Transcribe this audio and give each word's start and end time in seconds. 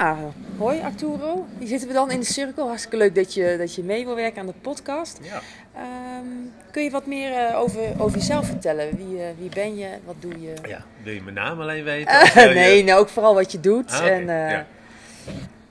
Nou, 0.00 0.32
hoi 0.58 0.80
Arturo. 0.80 1.46
Hier 1.58 1.68
zitten 1.68 1.88
we 1.88 1.94
dan 1.94 2.10
in 2.10 2.20
de 2.20 2.26
cirkel. 2.26 2.66
Hartstikke 2.66 2.96
leuk 2.96 3.14
dat 3.14 3.34
je, 3.34 3.54
dat 3.58 3.74
je 3.74 3.82
mee 3.82 4.04
wil 4.04 4.14
werken 4.14 4.40
aan 4.40 4.46
de 4.46 4.52
podcast. 4.60 5.18
Ja. 5.22 5.40
Ehm, 5.74 6.26
kun 6.70 6.82
je 6.82 6.90
wat 6.90 7.06
meer 7.06 7.32
eh, 7.32 7.58
over, 7.60 7.80
over 7.98 8.18
jezelf 8.18 8.46
vertellen? 8.46 8.96
Wie, 8.96 9.22
eh, 9.22 9.28
wie 9.38 9.48
ben 9.54 9.76
je? 9.76 9.88
Wat 10.04 10.14
doe 10.18 10.40
je? 10.40 10.52
ja. 10.68 10.82
Wil 11.02 11.12
je 11.14 11.22
mijn 11.22 11.34
naam 11.34 11.60
alleen 11.60 11.84
weten? 11.84 12.18
Je- 12.48 12.54
nee, 12.54 12.84
nou 12.84 13.00
ook 13.00 13.08
vooral 13.08 13.34
wat 13.34 13.52
je 13.52 13.60
doet. 13.60 13.90
Ah, 13.92 14.06
en, 14.06 14.28
eh, 14.28 14.50
ja. 14.50 14.66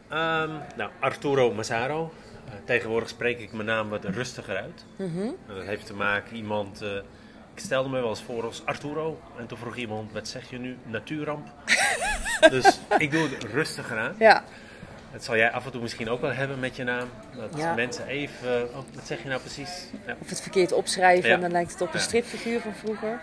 Ehm, 0.09 0.51
nou, 0.75 0.89
Arturo 0.99 1.53
Mazzaro. 1.53 2.11
Eh, 2.47 2.53
tegenwoordig 2.65 3.09
spreek 3.09 3.39
ik 3.39 3.53
mijn 3.53 3.67
naam 3.67 3.89
wat 3.89 4.03
rustiger 4.05 4.55
uit. 4.55 4.85
mhm. 4.95 5.27
Dat 5.47 5.63
heeft 5.65 5.85
te 5.85 5.93
maken, 5.93 6.35
iemand... 6.35 6.83
ik 7.59 7.65
stelde 7.65 7.89
me 7.89 7.99
wel 7.99 8.09
eens 8.09 8.21
voor 8.23 8.43
als 8.43 8.61
Arturo. 8.65 9.19
En 9.37 9.47
toen 9.47 9.57
vroeg 9.57 9.75
iemand, 9.75 10.11
wat 10.11 10.27
zeg 10.27 10.49
je 10.49 10.57
nu? 10.59 10.77
Natuurramp? 10.83 11.47
dus 12.51 12.79
ik 12.97 13.11
doe 13.11 13.27
het 13.29 13.43
rustiger 13.43 13.97
aan. 13.99 14.15
Ja, 14.19 14.43
Dat 15.11 15.23
zal 15.23 15.35
jij 15.35 15.51
af 15.51 15.65
en 15.65 15.71
toe 15.71 15.81
misschien 15.81 16.09
ook 16.09 16.21
wel 16.21 16.31
hebben 16.31 16.59
met 16.59 16.75
je 16.75 16.83
naam. 16.83 17.09
Dat 17.35 17.49
Ja. 17.57 17.73
mensen 17.73 18.07
even... 18.07 18.63
Oh, 18.69 18.75
wat 18.93 19.07
zeg 19.07 19.21
je 19.23 19.27
nou 19.29 19.41
precies? 19.41 19.85
Ja. 20.07 20.15
of 20.21 20.29
het 20.29 20.41
verkeerd 20.41 20.71
opschrijven 20.71 21.29
Ja. 21.29 21.35
en 21.35 21.41
dan 21.41 21.51
lijkt 21.51 21.71
het 21.71 21.81
op 21.81 21.93
een 21.93 21.99
stripfiguur 21.99 22.59
van 22.61 22.73
vroeger. 22.75 23.19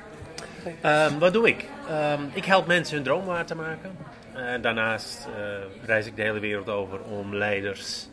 Ehm, 0.81 1.19
wat 1.19 1.33
doe 1.33 1.49
ik? 1.49 1.65
Ehm, 1.89 2.23
ik 2.33 2.45
help 2.45 2.67
mensen 2.67 2.95
hun 2.95 3.05
droom 3.05 3.25
waar 3.25 3.47
te 3.47 3.55
maken. 3.55 3.97
En 4.33 4.61
daarnaast 4.61 5.27
eh, 5.37 5.87
reis 5.87 6.07
ik 6.07 6.17
de 6.17 6.23
hele 6.23 6.39
wereld 6.41 6.69
over 6.69 7.03
om 7.03 7.35
leiders, 7.35 8.09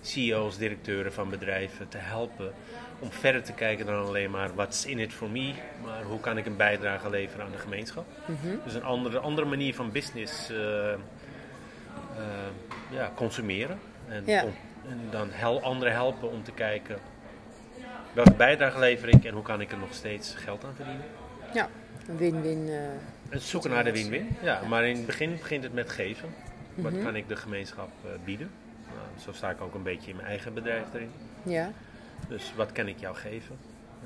CEO's, 0.00 0.56
directeuren 0.58 1.12
van 1.12 1.30
bedrijven 1.30 1.88
te 1.88 1.98
helpen 2.00 2.52
om 2.98 3.10
verder 3.12 3.42
te 3.42 3.52
kijken 3.52 3.86
dan 3.86 4.06
alleen 4.06 4.30
maar 4.30 4.54
what's 4.54 4.84
in 4.86 4.98
it 4.98 5.12
for 5.12 5.30
me, 5.30 5.52
maar 5.84 6.02
hoe 6.02 6.20
kan 6.20 6.38
ik 6.38 6.46
een 6.46 6.56
bijdrage 6.56 7.10
leveren 7.10 7.44
aan 7.44 7.50
de 7.52 7.58
gemeenschap. 7.58 8.04
Mhm. 8.26 8.56
Dus 8.64 8.74
een 8.74 8.82
andere, 8.84 9.18
andere 9.18 9.46
manier 9.46 9.74
van 9.74 9.90
business 9.92 10.50
eh, 10.50 10.92
eh, 10.92 10.98
ja, 12.90 13.10
consumeren. 13.14 13.78
En, 14.08 14.22
Ja. 14.26 14.44
om- 14.44 14.54
en 14.88 15.00
dan 15.10 15.28
hel, 15.30 15.62
anderen 15.62 15.92
helpen 15.92 16.30
om 16.30 16.42
te 16.42 16.52
kijken 16.52 16.98
welke 18.12 18.34
bijdrage 18.34 18.78
lever 18.78 19.08
ik 19.08 19.24
en 19.24 19.32
hoe 19.34 19.42
kan 19.42 19.60
ik 19.60 19.72
er 19.72 19.78
nog 19.78 19.94
steeds 19.94 20.34
geld 20.34 20.64
aan 20.64 20.74
verdienen. 20.74 21.04
Ja, 21.54 21.68
een 22.08 22.16
win-win. 22.16 22.68
eh, 22.68 22.78
Het 23.28 23.42
zoeken 23.42 23.70
naar 23.70 23.84
de 23.84 23.92
win-win. 23.92 24.36
Ja, 24.42 24.60
maar 24.68 24.84
in 24.86 24.96
het 24.96 25.06
begin 25.06 25.30
begint 25.36 25.62
het 25.62 25.72
met 25.74 25.90
geven. 25.90 26.28
Wat 26.74 26.92
Mhm. 26.92 27.02
kan 27.04 27.16
ik 27.16 27.28
de 27.28 27.36
gemeenschap 27.36 27.88
bieden? 28.24 28.50
Nou, 28.86 29.20
zo 29.24 29.32
sta 29.32 29.50
ik 29.50 29.60
ook 29.60 29.74
een 29.74 29.82
beetje 29.82 30.10
in 30.10 30.16
mijn 30.16 30.28
eigen 30.28 30.54
bedrijf 30.54 30.84
erin. 30.94 31.10
ja. 31.42 31.70
Dus 32.28 32.52
wat 32.56 32.72
kan 32.72 32.86
ik 32.88 32.98
jou 32.98 33.16
geven? 33.16 33.56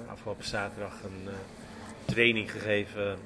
Afgelopen 0.08 0.44
zaterdag 0.44 1.02
een 1.04 1.28
eh, 1.28 1.32
training 2.04 2.50
gegeven 2.50 3.18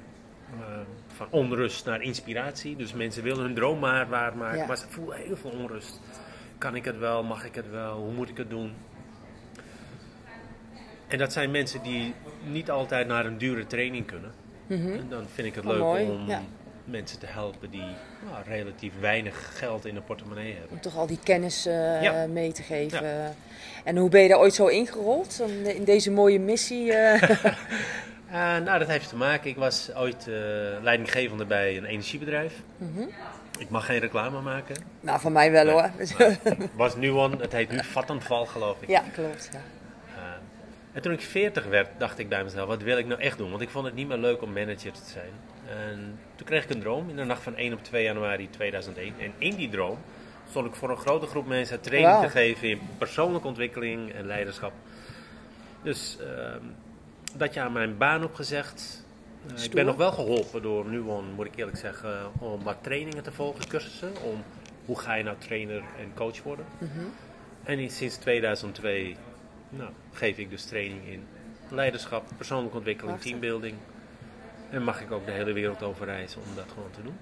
eh, 0.59 0.65
van 1.07 1.27
onrust 1.29 1.85
naar 1.85 2.01
inspiratie. 2.01 2.75
Dus 2.75 2.93
mensen 2.93 3.23
willen 3.23 3.43
hun 3.43 3.53
droom 3.53 3.79
maar 3.79 4.09
waarmaken, 4.09 4.57
Ja. 4.57 4.65
maar 4.65 4.77
ze 4.77 4.85
voelen 4.89 5.17
heel 5.17 5.37
veel 5.37 5.49
onrust. 5.51 5.99
Kan 6.57 6.75
ik 6.75 6.85
het 6.85 6.97
wel? 6.97 7.23
Mag 7.23 7.45
ik 7.45 7.55
het 7.55 7.69
wel? 7.69 7.97
Hoe 7.97 8.13
moet 8.13 8.29
ik 8.29 8.37
het 8.37 8.49
doen? 8.49 8.73
En 11.07 11.17
dat 11.17 11.33
zijn 11.33 11.51
mensen 11.51 11.83
die 11.83 12.13
niet 12.43 12.69
altijd 12.71 13.07
naar 13.07 13.25
een 13.25 13.37
dure 13.37 13.67
training 13.67 14.05
kunnen. 14.05 14.31
Mhm. 14.67 14.91
En 14.91 15.05
dan 15.09 15.25
vind 15.33 15.47
ik 15.47 15.55
het 15.55 15.65
Oh, 15.65 15.71
leuk 15.71 15.79
mooi, 15.79 16.05
om 16.09 16.27
ja. 16.27 16.41
Mensen 16.87 17.19
te 17.19 17.25
helpen 17.25 17.69
die 17.69 17.81
nou, 18.31 18.43
relatief 18.47 18.93
weinig 18.99 19.51
geld 19.57 19.85
in 19.85 19.93
de 19.93 20.01
portemonnee 20.01 20.51
hebben. 20.51 20.71
Om 20.71 20.81
toch 20.81 20.97
al 20.97 21.07
die 21.07 21.19
kennis 21.23 21.65
eh, 21.65 22.01
Ja. 22.01 22.27
mee 22.27 22.51
te 22.51 22.63
geven. 22.63 23.35
En 23.83 23.97
hoe 23.97 24.09
ben 24.09 24.21
je 24.21 24.27
daar 24.29 24.39
ooit 24.39 24.53
zo 24.53 24.65
ingerold? 24.67 25.41
In, 25.75 25.83
deze 25.83 26.11
mooie 26.11 26.39
missie? 26.39 26.93
eh? 26.93 27.29
Eh, 28.31 28.33
nou, 28.57 28.79
dat 28.79 28.87
heeft 28.87 29.09
te 29.09 29.15
maken. 29.15 29.49
Ik 29.49 29.55
was 29.55 29.91
ooit 29.95 30.25
leidinggevende 30.81 31.45
bij 31.45 31.77
een 31.77 31.85
energiebedrijf. 31.85 32.53
Mhm. 32.77 33.01
Ik 33.59 33.69
mag 33.69 33.85
geen 33.85 33.99
reclame 33.99 34.41
maken. 34.41 34.75
Nou, 34.99 35.19
van 35.19 35.31
mij 35.31 35.51
wel 35.51 35.63
Nee, 35.65 35.73
hoor. 35.73 35.89
was 36.75 36.95
Nuon, 36.95 37.41
het 37.41 37.51
heet 37.51 37.71
nu 37.71 37.79
Vattenval 37.83 38.45
geloof 38.45 38.81
ik. 38.81 38.89
ja, 38.89 39.03
klopt. 39.13 39.49
Ja. 39.53 39.59
En 40.93 41.01
toen 41.01 41.11
ik 41.11 41.21
40 41.21 41.65
werd, 41.65 41.87
dacht 41.97 42.19
ik 42.19 42.29
bij 42.29 42.43
mezelf, 42.43 42.67
wat 42.67 42.81
wil 42.81 42.97
ik 42.97 43.05
nou 43.05 43.21
echt 43.21 43.37
doen? 43.37 43.49
Want 43.49 43.61
ik 43.61 43.69
vond 43.69 43.85
het 43.85 43.95
niet 43.95 44.07
meer 44.07 44.17
leuk 44.17 44.41
om 44.41 44.53
manager 44.53 44.91
te 44.91 45.09
zijn. 45.11 45.29
En 45.69 46.19
toen 46.35 46.47
kreeg 46.47 46.63
ik 46.63 46.69
een 46.69 46.79
droom 46.79 47.09
in 47.09 47.15
de 47.15 47.23
nacht 47.23 47.43
van 47.43 47.55
1 47.55 47.73
op 47.73 47.83
2 47.83 48.03
januari 48.03 48.49
2001. 48.49 49.13
En 49.19 49.31
in 49.37 49.55
die 49.55 49.69
droom 49.69 49.97
stond 50.49 50.65
ik 50.67 50.75
voor 50.75 50.89
een 50.89 50.97
grote 50.97 51.25
groep 51.27 51.47
mensen 51.47 51.81
training 51.81 52.13
te 52.21 52.29
geven 52.29 52.69
in 52.69 52.79
persoonlijke 52.97 53.47
ontwikkeling 53.47 54.11
en 54.13 54.25
leiderschap. 54.25 54.71
Dus 55.83 56.17
ehm, 56.19 56.63
dat 57.35 57.53
jaar 57.53 57.71
mijn 57.71 57.97
baan 57.97 58.23
opgezegd. 58.23 59.05
Eh, 59.57 59.63
ik 59.63 59.71
ben 59.71 59.85
nog 59.85 59.95
wel 59.95 60.11
geholpen 60.11 60.61
door 60.61 60.85
Nuon, 60.85 61.25
moet 61.35 61.45
ik 61.45 61.55
eerlijk 61.55 61.77
zeggen, 61.77 62.31
om 62.39 62.63
wat 62.63 62.77
trainingen 62.81 63.23
te 63.23 63.31
volgen, 63.31 63.67
cursussen. 63.67 64.11
Om 64.23 64.43
hoe 64.85 64.99
ga 64.99 65.13
je 65.13 65.23
nou 65.23 65.37
trainer 65.39 65.77
en 65.99 66.11
coach 66.13 66.43
worden. 66.43 66.65
Mhm. 66.77 66.89
En 67.63 67.79
in- 67.79 67.89
sinds 67.91 68.15
2002 68.15 69.15
nou, 69.69 69.89
geef 70.13 70.37
ik 70.37 70.49
dus 70.49 70.65
training 70.65 71.07
in 71.07 71.27
leiderschap, 71.69 72.23
persoonlijke 72.37 72.75
ontwikkeling, 72.77 73.19
teambuilding. 73.21 73.75
En 74.69 74.83
mag 74.83 75.01
ik 75.01 75.11
ook 75.11 75.25
de 75.25 75.31
hele 75.31 75.53
wereld 75.53 75.83
over 75.83 76.05
reizen 76.05 76.41
om 76.41 76.55
dat 76.55 76.65
gewoon 76.73 76.91
te 76.91 77.01
doen. 77.01 77.17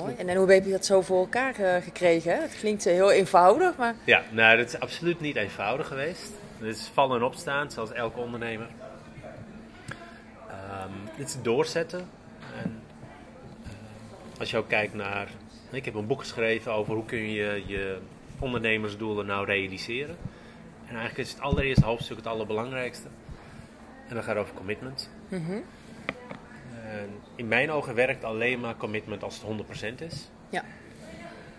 Mooi. 0.00 0.14
En, 0.14 0.28
en 0.28 0.36
hoe 0.36 0.52
heb 0.52 0.64
je 0.64 0.70
dat 0.70 0.86
zo 0.86 1.00
voor 1.00 1.18
elkaar 1.18 1.54
eh, 1.54 1.82
gekregen? 1.82 2.42
Het 2.42 2.56
klinkt 2.58 2.86
eh, 2.86 2.92
heel 2.92 3.10
eenvoudig, 3.10 3.76
maar 3.76 3.94
Ja, 4.04 4.22
nou, 4.30 4.56
dat 4.56 4.66
is 4.66 4.80
absoluut 4.80 5.20
niet 5.20 5.36
eenvoudig 5.36 5.86
geweest. 5.86 6.32
Het 6.58 6.76
is 6.76 6.90
vallen 6.92 7.16
en 7.16 7.22
opstaan, 7.22 7.70
zoals 7.70 7.92
elke 7.92 8.20
ondernemer. 8.20 8.66
Ehm, 10.48 10.92
het 11.16 11.28
is 11.28 11.36
doorzetten. 11.42 12.08
En, 12.62 12.82
eh, 13.64 14.40
als 14.40 14.50
je 14.50 14.56
ook 14.56 14.68
kijkt 14.68 14.94
naar... 14.94 15.28
Ik 15.70 15.84
heb 15.84 15.94
een 15.94 16.06
boek 16.06 16.20
geschreven 16.20 16.72
over 16.72 16.94
hoe 16.94 17.04
kun 17.04 17.30
je 17.30 17.62
je 17.66 17.98
ondernemersdoelen 18.38 19.26
nou 19.26 19.46
realiseren. 19.46 20.16
En 20.86 20.96
eigenlijk 20.96 21.18
is 21.18 21.30
het 21.30 21.40
allereerste 21.40 21.84
hoofdstuk 21.84 22.16
het 22.16 22.26
allerbelangrijkste. 22.26 23.08
En 24.08 24.14
dat 24.14 24.24
gaat 24.24 24.36
over 24.36 24.54
commitment. 24.54 25.10
En 25.28 25.64
in 27.36 27.48
mijn 27.48 27.70
ogen 27.70 27.94
werkt 27.94 28.24
alleen 28.24 28.60
maar 28.60 28.76
commitment 28.76 29.22
als 29.22 29.42
het 29.42 29.44
100% 29.44 29.94
is. 30.02 30.30
Ja. 30.48 30.62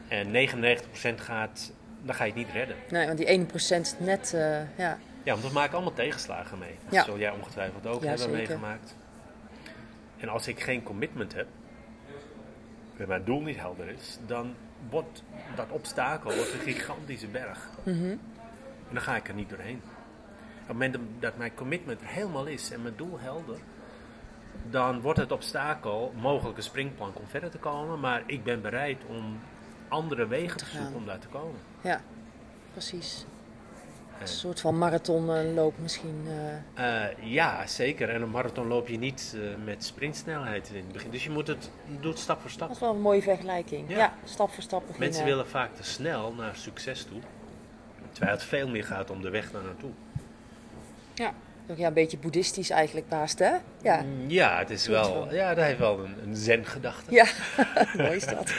En 0.08 0.32
99% 0.32 1.22
gaat, 1.22 1.72
dan 2.04 2.16
ga 2.16 2.24
je 2.24 2.30
het 2.32 2.40
niet 2.40 2.50
redden. 2.54 2.76
nee, 2.90 3.06
want 3.06 3.18
die 3.18 3.28
1% 3.28 3.82
is 3.82 3.96
net, 4.00 4.34
eh, 4.34 4.78
ja. 4.78 4.98
Ja, 5.24 5.32
want 5.34 5.48
we 5.48 5.54
maken 5.54 5.74
allemaal 5.74 5.94
tegenslagen 5.94 6.58
mee. 6.58 6.76
Dat 6.84 6.94
Ja. 6.94 7.04
zul 7.04 7.18
jij 7.18 7.32
ongetwijfeld 7.32 7.88
ook 7.88 8.02
Ja, 8.02 8.08
hebben 8.08 8.26
zeker. 8.26 8.38
meegemaakt. 8.38 8.96
En 10.18 10.30
als 10.30 10.48
ik 10.48 10.60
geen 10.60 10.84
commitment 10.84 11.34
heb, 11.34 11.48
en 12.98 13.08
mijn 13.08 13.24
doel 13.24 13.42
niet 13.42 13.58
helder 13.58 13.88
is, 13.90 14.20
dan 14.28 14.56
wordt 14.90 15.24
dat 15.56 15.66
obstakel 15.70 16.36
wordt 16.36 16.54
een 16.54 16.60
gigantische 16.60 17.28
berg. 17.28 17.70
Mhm. 17.84 18.04
En 18.88 18.96
dan 18.96 19.02
ga 19.02 19.16
ik 19.16 19.28
er 19.28 19.34
niet 19.34 19.50
doorheen. 19.50 19.82
Op 20.62 20.68
het 20.68 20.68
moment 20.68 20.98
dat 21.20 21.38
mijn 21.38 21.54
commitment 21.54 22.02
er 22.02 22.08
helemaal 22.08 22.46
is 22.46 22.72
en 22.72 22.82
mijn 22.82 22.94
doel 22.98 23.20
helder, 23.20 23.58
dan 24.70 25.02
wordt 25.02 25.20
het 25.20 25.32
obstakel 25.32 26.14
mogelijk 26.22 26.58
een 26.58 26.64
springplank 26.64 27.20
om 27.20 27.28
verder 27.28 27.50
te 27.50 27.58
komen. 27.58 28.00
Maar 28.00 28.24
ik 28.26 28.44
ben 28.44 28.62
bereid 28.62 28.98
om 29.08 29.40
andere 29.88 30.28
wegen 30.28 30.58
te 30.58 30.66
zoeken 30.66 30.96
om 30.96 31.06
daar 31.06 31.20
te 31.20 31.28
komen. 31.28 31.56
ja, 31.82 32.02
precies. 32.72 33.26
En- 34.16 34.22
Een 34.26 34.28
soort 34.32 34.62
van 34.62 34.78
marathonloop 34.78 35.74
misschien. 35.78 36.28
eh. 36.76 37.06
Eh, 37.08 37.18
ja, 37.20 37.68
zeker. 37.68 38.10
En 38.10 38.22
een 38.22 38.30
marathon 38.30 38.68
loop 38.68 38.88
je 38.88 38.98
niet 38.98 39.36
eh, 39.36 39.64
met 39.66 39.84
sprintsnelheid 39.84 40.70
in 40.70 40.76
het 40.84 40.92
begin. 40.92 41.12
Dus 41.12 41.24
je 41.24 41.30
moet 41.30 41.48
het 41.48 41.72
doet 42.00 42.20
stap 42.20 42.42
voor 42.42 42.50
stap. 42.50 42.68
Dat 42.68 42.76
is 42.78 42.82
wel 42.84 42.94
een 42.94 43.02
mooie 43.02 43.22
vergelijking. 43.22 43.90
Ja, 43.90 43.98
Ja. 43.98 44.14
stap 44.24 44.50
voor 44.52 44.64
stap 44.64 44.80
beginnen. 44.80 45.08
Mensen 45.08 45.26
willen 45.26 45.48
vaak 45.48 45.76
te 45.76 45.84
snel 45.84 46.34
naar 46.34 46.56
succes 46.56 47.04
toe. 47.04 47.20
Terwijl 48.12 48.32
het 48.34 48.44
veel 48.44 48.68
meer 48.68 48.84
gaat 48.84 49.10
om 49.10 49.22
de 49.22 49.30
weg 49.30 49.52
daar 49.52 49.64
naartoe. 49.64 49.92
Ja. 51.14 51.34
Ja, 51.76 51.88
een 51.88 51.94
beetje 51.94 52.18
boeddhistisch 52.18 52.70
eigenlijk 52.70 53.08
baast, 53.08 53.40
hè? 53.40 53.52
Ja, 53.82 54.02
Mm, 54.02 54.30
Ja, 54.30 54.58
het 54.58 54.70
is 54.70 54.88
wel, 54.88 55.34
ja, 55.34 55.54
dat 55.54 55.66
heeft 55.66 55.80
wel 55.80 56.00
een, 56.00 56.16
een 56.24 56.36
zen-gedachte. 56.36 57.12
ja. 57.14 57.26
mooi 58.04 58.16
is 58.16 58.28
dat. 58.28 58.54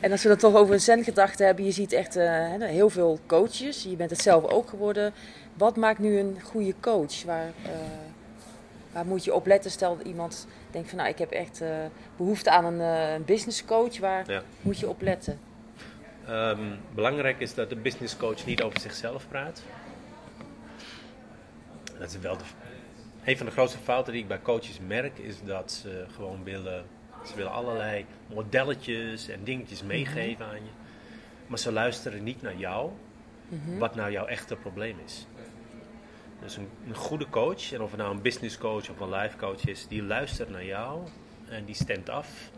en 0.00 0.10
als 0.12 0.22
we 0.22 0.28
dan 0.28 0.38
toch 0.38 0.54
over 0.54 0.74
een 0.74 0.80
zen-gedachte 0.80 1.44
hebben, 1.44 1.64
je 1.64 1.70
ziet 1.70 1.92
echt 1.92 2.16
eh, 2.16 2.46
heel 2.58 2.90
veel 2.90 3.18
coaches. 3.26 3.82
Je 3.82 3.96
bent 3.96 4.10
het 4.10 4.20
zelf 4.22 4.44
ook 4.44 4.68
geworden. 4.68 5.12
Wat 5.56 5.76
maakt 5.76 5.98
nu 5.98 6.18
een 6.18 6.38
goede 6.42 6.74
coach? 6.80 7.22
Waar, 7.24 7.46
eh, 7.62 7.70
waar 8.92 9.06
moet 9.06 9.24
je 9.24 9.34
op 9.34 9.46
letten? 9.46 9.70
Stel 9.70 9.96
dat 9.96 10.06
iemand 10.06 10.46
denkt 10.70 10.88
van, 10.88 10.98
nou, 10.98 11.10
ik 11.10 11.18
heb 11.18 11.30
echt 11.30 11.60
eh, 11.60 11.68
behoefte 12.16 12.50
aan 12.50 12.64
een 12.64 13.24
business 13.24 13.64
coach. 13.64 13.98
Waar 13.98 14.30
Ja. 14.30 14.42
moet 14.60 14.78
je 14.78 14.88
op 14.88 15.00
letten? 15.02 15.38
Ehm, 16.26 16.60
belangrijk 16.94 17.40
is 17.40 17.54
dat 17.54 17.68
de 17.68 17.76
business 17.76 18.16
coach 18.16 18.46
niet 18.46 18.62
over 18.62 18.80
zichzelf 18.80 19.28
praat. 19.28 19.62
Dat 22.02 22.10
is 22.10 22.18
wel 22.18 22.36
de, 22.36 22.44
een 23.24 23.36
van 23.36 23.46
de 23.46 23.52
grootste 23.52 23.78
fouten 23.78 24.12
die 24.12 24.22
ik 24.22 24.28
bij 24.28 24.42
coaches 24.42 24.78
merk, 24.86 25.18
is 25.18 25.36
dat 25.44 25.72
ze 25.72 26.04
gewoon 26.14 26.44
willen, 26.44 26.84
ze 27.26 27.34
willen 27.36 27.52
allerlei 27.52 28.06
modelletjes 28.34 29.28
en 29.28 29.44
dingetjes 29.44 29.82
meegeven 29.82 30.46
aan 30.46 30.54
je. 30.54 30.70
Maar 31.46 31.58
ze 31.58 31.72
luisteren 31.72 32.22
niet 32.24 32.42
naar 32.42 32.56
jou, 32.56 32.90
wat 33.78 33.94
nou 33.94 34.10
jouw 34.10 34.26
echte 34.26 34.56
probleem 34.56 34.96
is. 35.04 35.26
Dus 36.42 36.56
een, 36.56 36.68
een 36.86 36.94
goede 36.94 37.28
coach, 37.28 37.72
en 37.72 37.80
of 37.82 37.90
het 37.90 38.00
nou 38.00 38.14
een 38.14 38.22
business 38.22 38.58
coach 38.58 38.90
of 38.90 39.00
een 39.00 39.10
life 39.10 39.36
coach 39.36 39.64
is, 39.66 39.86
die 39.88 40.02
luistert 40.02 40.50
naar 40.50 40.64
jou 40.64 41.00
en 41.48 41.64
die 41.64 41.74
stemt 41.74 42.08
af. 42.08 42.50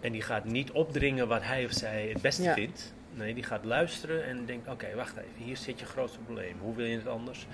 En 0.00 0.12
die 0.12 0.22
gaat 0.22 0.44
niet 0.44 0.70
opdringen 0.70 1.28
wat 1.28 1.42
hij 1.42 1.64
of 1.64 1.72
zij 1.72 2.08
het 2.12 2.22
beste 2.22 2.42
Ja. 2.42 2.54
vindt. 2.54 2.94
Nee, 3.16 3.34
die 3.34 3.42
gaat 3.42 3.64
luisteren 3.64 4.24
en 4.24 4.46
denkt, 4.46 4.68
oké, 4.68 4.94
wacht 4.94 5.16
even, 5.16 5.30
hier 5.44 5.56
zit 5.56 5.80
je 5.80 5.86
grootste 5.86 6.18
probleem. 6.18 6.56
Hoe 6.60 6.74
wil 6.74 6.86
je 6.86 6.96
het 6.96 7.06
anders? 7.06 7.46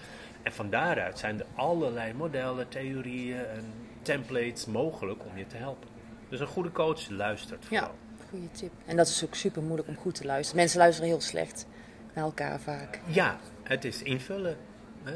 En 0.43 0.53
van 0.53 0.71
daaruit 0.71 1.19
zijn 1.19 1.39
er 1.41 1.47
allerlei 1.55 2.13
modellen, 2.15 2.69
theorieën 2.69 3.45
en 3.47 3.65
templates 4.03 4.67
mogelijk 4.67 5.25
om 5.25 5.39
je 5.39 5.47
te 5.47 5.57
helpen. 5.57 5.89
Dus 6.29 6.41
een 6.41 6.47
goede 6.47 6.73
coach 6.73 7.09
luistert 7.09 7.63
Ja. 7.63 7.69
vooral. 7.69 7.95
Goeie 8.31 8.51
tip. 8.51 8.73
En 8.87 8.97
dat 8.97 9.07
is 9.09 9.25
ook 9.25 9.35
super 9.35 9.63
moeilijk 9.63 9.89
om 9.89 9.97
goed 9.97 10.15
te 10.15 10.25
luisteren. 10.25 10.61
Mensen 10.61 10.79
luisteren 10.79 11.09
heel 11.11 11.21
slecht 11.21 11.67
naar 12.15 12.25
elkaar 12.25 12.61
vaak. 12.61 13.01
Ja, 13.07 13.39
het 13.63 13.85
is 13.85 14.03
invullen. 14.03 14.57
Hè. 15.03 15.13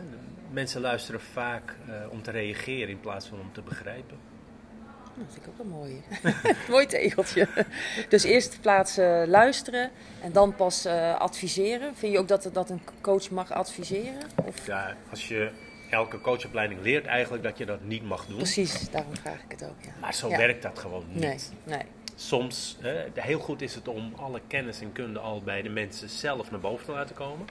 Mensen 0.50 0.81
luisteren 0.81 1.20
vaak 1.20 1.76
eh, 1.88 1.94
om 2.10 2.22
te 2.22 2.31
reageren 2.31 2.88
in 2.88 3.00
plaats 3.00 3.26
van 3.26 3.40
om 3.40 3.52
te 3.52 3.62
begrijpen. 3.62 4.16
Nou, 5.16 5.28
Dat 5.28 5.32
vind 5.32 5.46
ik 5.46 5.52
ook 5.52 5.56
wel 5.56 5.78
mooi. 5.78 6.02
mooi 6.74 6.86
tegeltje. 6.86 7.48
Dus 8.08 8.22
eerst 8.24 8.60
plaats 8.60 8.96
eh, 8.98 9.22
luisteren 9.26 9.90
en 10.22 10.32
dan 10.32 10.54
pas 10.54 10.84
eh, 10.84 11.14
adviseren. 11.20 11.96
Vind 11.96 12.12
je 12.12 12.18
ook 12.18 12.28
dat, 12.28 12.50
dat 12.52 12.70
een 12.70 12.80
coach 13.00 13.30
mag 13.30 13.52
adviseren? 13.52 14.22
Of? 14.44 14.66
Ja, 14.66 14.96
als 15.10 15.28
je 15.28 15.50
elke 15.90 16.20
coachopleiding 16.20 16.80
leert 16.82 17.06
eigenlijk 17.06 17.42
dat 17.42 17.58
je 17.58 17.64
dat 17.66 17.82
niet 17.84 18.02
mag 18.02 18.26
doen. 18.26 18.36
Precies, 18.36 18.90
daarom 18.90 19.16
vraag 19.16 19.42
ik 19.42 19.50
het 19.50 19.64
ook. 19.64 19.84
Ja. 19.84 19.90
Maar 20.00 20.14
zo 20.14 20.28
Ja. 20.28 20.36
werkt 20.36 20.62
dat 20.62 20.78
gewoon 20.78 21.04
niet. 21.08 21.20
Nee, 21.22 21.38
nee. 21.64 21.82
Soms, 22.14 22.78
heel 23.14 23.38
goed 23.38 23.62
is 23.62 23.74
het 23.74 23.88
om 23.88 24.12
alle 24.16 24.40
kennis 24.46 24.80
en 24.80 24.92
kunde 24.92 25.18
al 25.18 25.42
bij 25.42 25.62
de 25.62 25.68
mensen 25.68 26.08
zelf 26.08 26.50
naar 26.50 26.60
boven 26.60 26.84
te 26.86 26.92
laten 26.92 27.14
komen. 27.14 27.46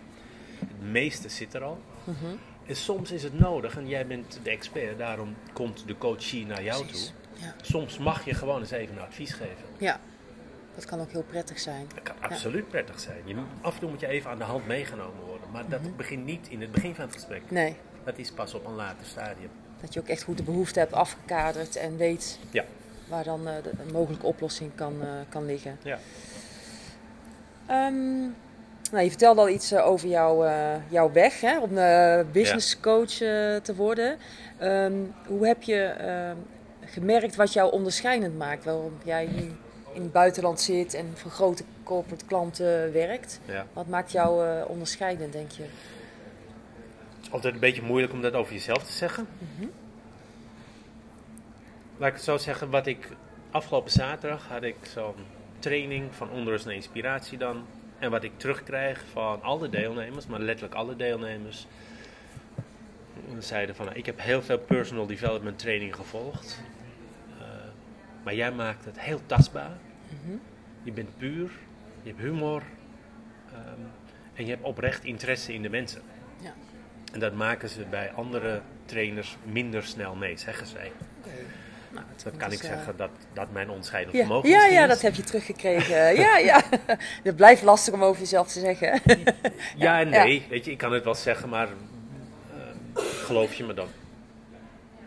Het 0.59 0.91
meeste 0.91 1.29
zit 1.29 1.53
er 1.53 1.63
al. 1.63 1.79
Mhm. 2.03 2.25
En 2.65 2.75
soms 2.75 3.11
is 3.11 3.23
het 3.23 3.39
nodig, 3.39 3.77
en 3.77 3.87
jij 3.87 4.07
bent 4.07 4.39
de 4.43 4.49
expert, 4.49 4.97
daarom 4.97 5.35
komt 5.53 5.83
de 5.87 5.97
coachie 5.97 6.45
naar 6.45 6.63
jou 6.63 6.83
Precies. 6.85 7.05
toe. 7.05 7.15
Ja. 7.35 7.53
Soms 7.61 7.97
mag 7.97 8.25
je 8.25 8.33
gewoon 8.33 8.59
eens 8.59 8.71
even 8.71 8.95
een 8.95 9.01
advies 9.01 9.31
geven. 9.33 9.65
ja, 9.77 9.99
dat 10.75 10.85
kan 10.85 10.99
ook 11.01 11.11
heel 11.11 11.23
prettig 11.23 11.59
zijn. 11.59 11.87
Dat 11.93 12.03
kan 12.03 12.15
absoluut 12.19 12.67
prettig 12.69 12.99
zijn. 12.99 13.17
Je, 13.25 13.35
af 13.61 13.73
en 13.73 13.79
toe 13.79 13.89
moet 13.89 13.99
je 13.99 14.07
even 14.07 14.29
aan 14.31 14.37
de 14.37 14.43
hand 14.43 14.67
meegenomen 14.67 15.23
worden. 15.25 15.51
Maar 15.51 15.69
dat 15.69 15.97
begint 15.97 16.25
niet 16.25 16.47
in 16.49 16.61
het 16.61 16.71
begin 16.71 16.95
van 16.95 17.05
het 17.05 17.13
gesprek. 17.13 17.41
Nee, 17.51 17.75
Dat 18.03 18.17
is 18.17 18.31
pas 18.31 18.53
op 18.53 18.65
een 18.65 18.75
later 18.75 19.05
stadium. 19.05 19.49
dat 19.81 19.93
je 19.93 19.99
ook 19.99 20.07
echt 20.07 20.23
goed 20.23 20.37
de 20.37 20.43
behoefte 20.43 20.79
hebt 20.79 20.93
afgekaderd 20.93 21.75
en 21.75 21.97
weet 21.97 22.39
Ja. 22.51 22.63
waar 23.07 23.23
dan 23.23 23.47
eh, 23.47 23.63
de, 23.63 23.71
een 23.85 23.91
mogelijke 23.91 24.25
oplossing 24.25 24.71
kan, 24.75 25.01
eh, 25.01 25.07
kan 25.29 25.45
liggen. 25.45 25.77
Ja. 25.83 25.99
Ehm, 27.67 28.19
nou, 28.91 29.03
je 29.03 29.09
vertelde 29.09 29.41
al 29.41 29.49
iets 29.49 29.71
eh, 29.71 29.87
over 29.87 30.07
jouw, 30.07 30.45
jouw 30.89 31.11
weg 31.11 31.41
hè, 31.41 31.59
om 31.59 31.69
business 32.31 32.79
coach 32.79 33.11
te 33.61 33.73
worden. 33.75 34.17
Ehm, 34.57 34.93
hoe 35.27 35.47
heb 35.47 35.63
je 35.63 35.81
ehm, 35.83 36.37
gemerkt 36.85 37.35
wat 37.35 37.53
jou 37.53 37.71
onderscheidend 37.71 38.37
maakt? 38.37 38.65
Waarom 38.65 38.97
jij 39.03 39.25
nu 39.25 39.51
in 39.95 40.01
het 40.01 40.11
buitenland 40.11 40.61
zit 40.61 40.93
en 40.93 41.11
voor 41.13 41.31
grote 41.31 41.63
corporate 41.83 42.25
klanten 42.25 42.91
werkt. 42.93 43.39
Ja. 43.45 43.67
Wat 43.73 43.87
maakt 43.87 44.11
jou 44.11 44.47
eh, 44.47 44.69
onderscheidend, 44.69 45.33
denk 45.33 45.51
je? 45.51 45.65
Altijd 47.29 47.53
een 47.53 47.59
beetje 47.59 47.81
moeilijk 47.81 48.13
om 48.13 48.21
dat 48.21 48.33
over 48.33 48.53
jezelf 48.53 48.83
te 48.83 48.91
zeggen. 48.91 49.27
Laat 51.97 52.09
ik 52.09 52.15
het 52.15 52.23
zo 52.23 52.37
zeggen, 52.37 52.69
wat 52.69 52.87
ik 52.87 53.09
afgelopen 53.51 53.91
zaterdag 53.91 54.47
had 54.47 54.63
ik 54.63 54.75
zo'n 54.81 55.15
training 55.59 56.15
van 56.15 56.29
onrust 56.31 56.65
naar 56.65 56.73
inspiratie 56.73 57.37
dan. 57.37 57.65
En 57.99 58.11
wat 58.11 58.23
ik 58.23 58.31
terugkrijg 58.37 59.03
van 59.11 59.41
alle 59.41 59.69
deelnemers, 59.69 60.27
maar 60.27 60.39
letterlijk 60.39 60.75
alle 60.75 60.95
deelnemers, 60.95 61.67
zeiden 63.39 63.75
van 63.75 63.95
ik 63.95 64.05
heb 64.05 64.21
heel 64.21 64.41
veel 64.41 64.57
personal 64.57 65.05
development 65.05 65.59
training 65.59 65.95
gevolgd. 65.95 66.61
Maar 68.25 68.35
jij 68.35 68.51
maakt 68.51 68.85
het 68.85 68.99
heel 68.99 69.19
tastbaar. 69.25 69.71
Je 70.83 70.91
bent 70.91 71.17
puur, 71.17 71.51
je 72.01 72.09
hebt 72.09 72.21
humor 72.21 72.63
ehm, 73.51 73.59
en 74.33 74.45
je 74.45 74.49
hebt 74.51 74.63
oprecht 74.63 75.03
interesse 75.03 75.53
in 75.53 75.61
de 75.61 75.69
mensen. 75.69 76.01
Ja. 76.39 76.53
En 77.13 77.19
dat 77.19 77.33
maken 77.33 77.69
ze 77.69 77.85
bij 77.89 78.11
andere 78.11 78.61
trainers 78.85 79.37
minder 79.43 79.83
snel 79.83 80.15
mee, 80.15 80.37
zeggen 80.37 80.67
zij. 80.67 80.91
Nou, 81.89 82.05
Dat 82.23 82.37
kan 82.37 82.51
ik 82.51 82.59
is, 82.59 82.65
eh, 82.65 82.75
zeggen 82.75 82.97
dat 82.97 83.09
dat 83.33 83.51
mijn 83.51 83.69
onderscheidend 83.69 84.15
Ja, 84.15 84.21
vermogen 84.23 84.49
ja, 84.49 84.55
misschien 84.55 84.75
ja, 84.75 84.83
is. 84.83 84.89
dat 84.89 85.01
heb 85.01 85.15
je 85.15 85.23
teruggekregen. 85.23 86.15
ja, 86.25 86.37
ja. 86.37 86.61
Het 87.23 87.35
blijft 87.35 87.61
lastig 87.61 87.93
om 87.93 88.03
over 88.03 88.21
jezelf 88.21 88.47
te 88.51 88.59
zeggen. 88.59 89.01
Ja 89.75 89.99
en 89.99 90.09
Ja. 90.09 90.23
nee, 90.23 90.45
weet 90.49 90.65
je, 90.65 90.71
ik 90.71 90.77
kan 90.77 90.93
het 90.93 91.03
wel 91.03 91.15
zeggen, 91.15 91.49
maar 91.49 91.67
ehm, 91.67 92.77
geloof 92.95 93.53
je 93.53 93.63
me 93.63 93.73
dan? 93.73 93.87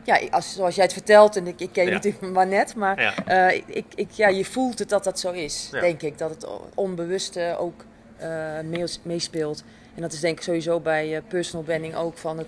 Ja, 0.09 0.29
als, 0.31 0.55
zoals 0.55 0.75
jij 0.75 0.85
het 0.85 0.93
vertelt, 0.93 1.37
en 1.37 1.47
ik, 1.47 1.61
ik 1.61 1.73
ken 1.73 1.85
Ja. 1.87 1.91
natuurlijk 1.93 2.33
maar 2.33 2.47
net, 2.47 2.75
maar 2.75 3.01
Ja. 3.01 3.15
eh, 3.49 3.63
ik, 3.67 3.85
ik, 3.95 4.11
ja, 4.11 4.29
je 4.29 4.45
voelt 4.45 4.79
het 4.79 4.89
dat 4.89 5.05
dat 5.05 5.21
zo 5.21 5.31
is, 5.33 5.69
Ja. 5.73 5.81
denk 5.81 6.03
ik. 6.03 6.19
Dat 6.19 6.31
het 6.31 6.47
onbewuste 6.75 7.57
ook 7.59 7.85
eh, 8.17 8.61
mees- 8.65 9.01
meespeelt. 9.03 9.65
En 9.95 10.03
dat 10.03 10.13
is 10.13 10.21
denk 10.21 10.37
ik 10.39 10.43
sowieso 10.45 10.81
bij 10.81 11.17
eh, 11.17 11.23
personal 11.29 11.65
branding 11.65 11.95
ook 11.95 12.19
van 12.19 12.39
het, 12.39 12.47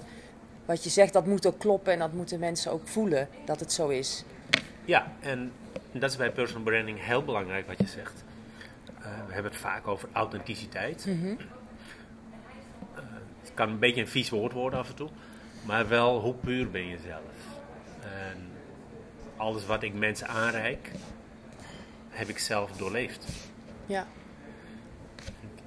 wat 0.65 0.85
je 0.85 0.91
zegt, 0.91 1.13
dat 1.13 1.27
moet 1.27 1.47
ook 1.47 1.59
kloppen 1.59 1.93
en 1.93 1.99
dat 1.99 2.13
moeten 2.13 2.39
mensen 2.39 2.73
ook 2.73 2.89
voelen 2.89 3.29
dat 3.45 3.61
het 3.61 3.73
zo 3.73 3.89
is. 3.89 4.25
Ja, 4.85 5.13
en 5.21 5.53
dat 5.93 6.11
is 6.11 6.17
bij 6.17 6.31
personal 6.31 6.63
branding 6.63 7.05
heel 7.05 7.25
belangrijk 7.25 7.67
wat 7.67 7.79
je 7.79 7.87
zegt. 7.87 8.25
We 9.27 9.33
hebben 9.33 9.51
het 9.53 9.61
vaak 9.61 9.87
over 9.89 10.09
authenticiteit. 10.13 11.05
Mhm. 11.07 11.35
Het 13.41 13.51
kan 13.55 13.69
een 13.69 13.79
beetje 13.79 14.01
een 14.01 14.09
vies 14.09 14.31
woord 14.31 14.53
worden 14.53 14.79
af 14.79 14.89
en 14.89 14.95
toe, 14.95 15.09
maar 15.67 15.89
wel 15.89 16.21
hoe 16.21 16.35
puur 16.35 16.71
ben 16.71 16.87
je 16.87 16.99
zelf. 17.07 17.59
En 18.03 18.49
alles 19.37 19.67
wat 19.67 19.83
ik 19.83 19.95
mensen 19.95 20.29
aanreik, 20.29 20.91
heb 22.09 22.29
ik 22.29 22.39
zelf 22.39 22.71
doorleefd. 22.73 23.27
Ja, 23.87 24.07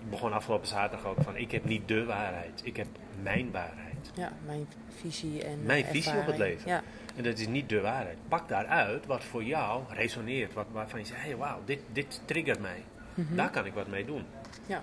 Ik 0.04 0.10
begon 0.10 0.34
afgelopen 0.34 0.68
zaterdag 0.68 1.06
ook 1.06 1.22
van, 1.22 1.36
ik 1.38 1.52
heb 1.52 1.66
niet 1.66 1.88
de 1.88 2.06
waarheid, 2.06 2.62
ik 2.64 2.78
heb 2.78 2.88
mijn 3.22 3.52
waarheid. 3.52 4.12
ja 4.16 4.32
mijn 4.46 4.68
visie 5.02 5.44
en 5.44 5.64
Mijn 5.66 5.86
visie 5.86 6.18
op 6.20 6.26
het 6.26 6.38
leven. 6.38 6.70
Ja, 6.70 6.82
En 7.16 7.24
dat 7.24 7.38
is 7.38 7.48
niet 7.48 7.70
de 7.70 7.82
waarheid. 7.82 8.18
Pak 8.28 8.48
daaruit 8.48 9.06
wat 9.06 9.24
voor 9.24 9.44
jou 9.44 9.84
resoneert. 9.90 10.54
Wat, 10.54 10.66
waarvan 10.72 11.00
je 11.00 11.06
zegt, 11.06 11.22
hey, 11.22 11.36
wauw, 11.36 11.60
dit, 11.66 11.80
dit 11.92 12.22
triggert 12.26 12.60
mij. 12.60 12.84
Daar 13.16 13.50
kan 13.50 13.66
ik 13.66 13.74
wat 13.74 13.88
mee 13.88 14.06
doen. 14.06 14.26
ja, 14.66 14.82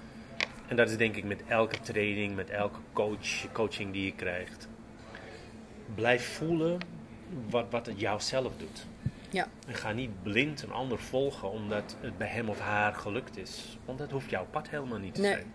En 0.66 0.76
dat 0.76 0.90
is 0.90 0.96
denk 0.96 1.16
ik 1.16 1.24
met 1.24 1.42
elke 1.48 1.80
training, 1.80 2.34
met 2.34 2.50
elke 2.50 2.78
coach, 2.92 3.52
coaching 3.52 3.92
die 3.92 4.04
je 4.04 4.12
krijgt. 4.14 4.68
Blijf 5.94 6.32
voelen 6.36 6.78
wat, 7.50 7.64
wat 7.70 7.86
het 7.86 8.00
jou 8.00 8.20
zelf 8.20 8.52
doet. 8.56 8.86
ja. 9.30 9.46
En 9.66 9.74
ga 9.74 9.92
niet 9.92 10.22
blind 10.22 10.62
een 10.62 10.72
ander 10.72 10.98
volgen 10.98 11.50
omdat 11.50 11.96
het 12.00 12.18
bij 12.18 12.28
hem 12.28 12.48
of 12.48 12.60
haar 12.60 12.94
gelukt 12.94 13.36
is. 13.36 13.78
Want 13.84 13.98
dat 13.98 14.10
hoeft 14.10 14.30
jouw 14.30 14.46
pad 14.50 14.68
helemaal 14.68 14.98
niet 14.98 15.14
te 15.14 15.20
Nee. 15.20 15.30
zijn. 15.32 15.46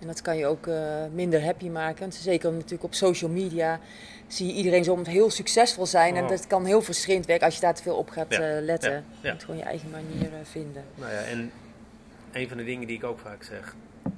En 0.00 0.06
dat 0.06 0.22
kan 0.22 0.36
je 0.36 0.46
ook 0.46 0.66
eh, 0.66 1.04
minder 1.12 1.44
happy 1.44 1.68
maken. 1.68 2.00
Want 2.00 2.14
zeker 2.14 2.52
natuurlijk 2.52 2.82
op 2.82 2.94
social 2.94 3.30
media 3.30 3.80
zie 4.26 4.46
je 4.46 4.52
iedereen 4.52 4.84
soms 4.84 5.08
heel 5.08 5.30
succesvol 5.30 5.86
zijn. 5.86 6.16
En 6.16 6.22
Oh. 6.22 6.28
dat 6.28 6.46
kan 6.46 6.64
heel 6.64 6.82
frustrerend 6.82 7.26
werken 7.26 7.44
als 7.46 7.54
je 7.54 7.60
daar 7.60 7.74
te 7.74 7.82
veel 7.82 7.96
op 7.96 8.10
gaat 8.10 8.26
Ja, 8.32 8.38
eh, 8.56 8.62
letten. 8.62 8.92
ja, 8.92 9.02
Je 9.20 9.30
moet 9.32 9.44
gewoon 9.44 9.56
je 9.58 9.64
eigen 9.66 9.90
manier 9.90 10.32
eh, 10.32 10.38
vinden. 10.42 10.84
Nou 10.94 11.12
ja, 11.12 11.18
en 11.20 11.50
een 12.32 12.48
van 12.48 12.56
de 12.56 12.64
dingen 12.64 12.86
die 12.86 12.96
ik 12.96 13.04
ook 13.04 13.18
vaak 13.18 13.42
zeg. 13.42 13.74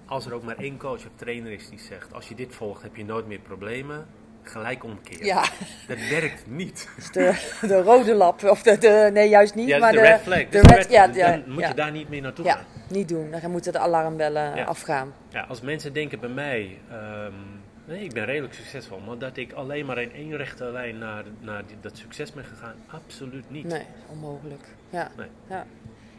Als 0.07 0.27
er 0.27 0.33
ook 0.33 0.43
maar 0.43 0.57
één 0.59 0.77
coach 0.77 1.07
of 1.07 1.11
trainer 1.17 1.53
is 1.53 1.69
die 1.69 1.79
zegt, 1.81 2.13
als 2.13 2.29
je 2.29 2.35
dit 2.35 2.55
volgt 2.55 2.83
heb 2.83 2.97
je 2.97 3.05
nooit 3.05 3.27
meer 3.27 3.39
problemen. 3.39 4.07
Gelijk 4.49 4.85
omkeren. 4.85 5.27
Ja, 5.27 5.45
Dat 5.89 5.99
werkt 6.11 6.47
niet. 6.47 6.89
dus 6.97 7.11
de, 7.11 7.57
de 7.61 7.83
rode 7.83 8.15
lap. 8.15 8.45
Of 8.45 8.63
de, 8.63 8.79
de, 8.79 9.11
nee, 9.13 9.29
juist 9.29 9.55
niet. 9.55 9.69
Ja, 9.69 9.79
maar 9.79 9.93
de, 9.93 10.01
red 10.01 10.21
flag. 10.21 10.39
de 10.39 10.47
de 10.49 10.59
red- 10.61 10.69
red- 10.77 10.91
ja, 10.91 11.11
ja, 11.15 11.31
dan 11.31 11.43
moet 11.53 11.67
je 11.67 11.75
daar 11.75 11.91
niet 11.93 12.09
meer 12.09 12.21
naartoe 12.21 12.45
Ja, 12.45 12.55
gaan. 12.55 12.65
niet 12.89 13.09
doen. 13.09 13.31
Dan 13.41 13.51
moeten 13.51 13.73
de 13.73 13.79
alarmbellen 13.79 14.67
afgaan. 14.67 15.13
Ja, 15.29 15.43
als 15.49 15.61
mensen 15.61 15.93
denken 15.93 16.21
bij 16.21 16.29
mij, 16.29 16.79
ehm, 16.91 17.33
nee, 17.85 18.05
ik 18.05 18.13
ben 18.13 18.25
redelijk 18.25 18.55
succesvol, 18.55 18.99
maar 19.07 19.19
dat 19.19 19.37
ik 19.37 19.53
alleen 19.53 19.87
maar 19.87 19.99
in 19.99 20.13
één 20.13 20.37
rechte 20.37 20.65
lijn 20.65 20.99
naar, 20.99 21.25
naar 21.41 21.63
die- 21.67 21.77
dat 21.81 21.97
succes 21.97 22.33
ben 22.33 22.45
gegaan, 22.45 22.75
absoluut 22.91 23.51
niet. 23.51 23.65
Nee, 23.65 23.83
onmogelijk. 24.11 24.63
Ja. 24.91 25.11
Nee. 25.17 25.29
ja. 25.49 25.65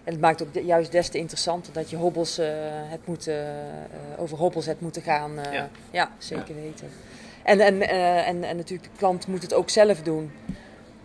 En 0.04 0.14
het 0.14 0.22
maakt 0.22 0.42
ook 0.44 0.54
de- 0.54 0.66
juist 0.66 0.92
des 0.92 1.10
te 1.10 1.18
interessanter 1.18 1.74
dat 1.74 1.90
je 1.90 1.96
hobbels 1.96 2.38
eh, 2.38 2.48
hebt 2.90 3.08
moeten, 3.08 3.34
eh, 3.36 4.22
over 4.22 4.38
hobbels 4.38 4.66
hebt 4.66 4.82
moeten 4.82 5.02
gaan. 5.02 5.40
eh, 5.40 5.54
ja. 5.54 5.70
Ja. 5.92 6.12
zeker 6.18 6.56
weten. 6.56 6.90
En, 7.48 7.60
en, 7.60 7.82
eh, 7.82 8.28
en, 8.28 8.44
en 8.44 8.56
natuurlijk, 8.58 8.92
de 8.92 8.98
klant 8.98 9.28
moet 9.28 9.42
het 9.42 9.54
ook 9.54 9.70
zelf 9.70 10.02
doen. 10.02 10.32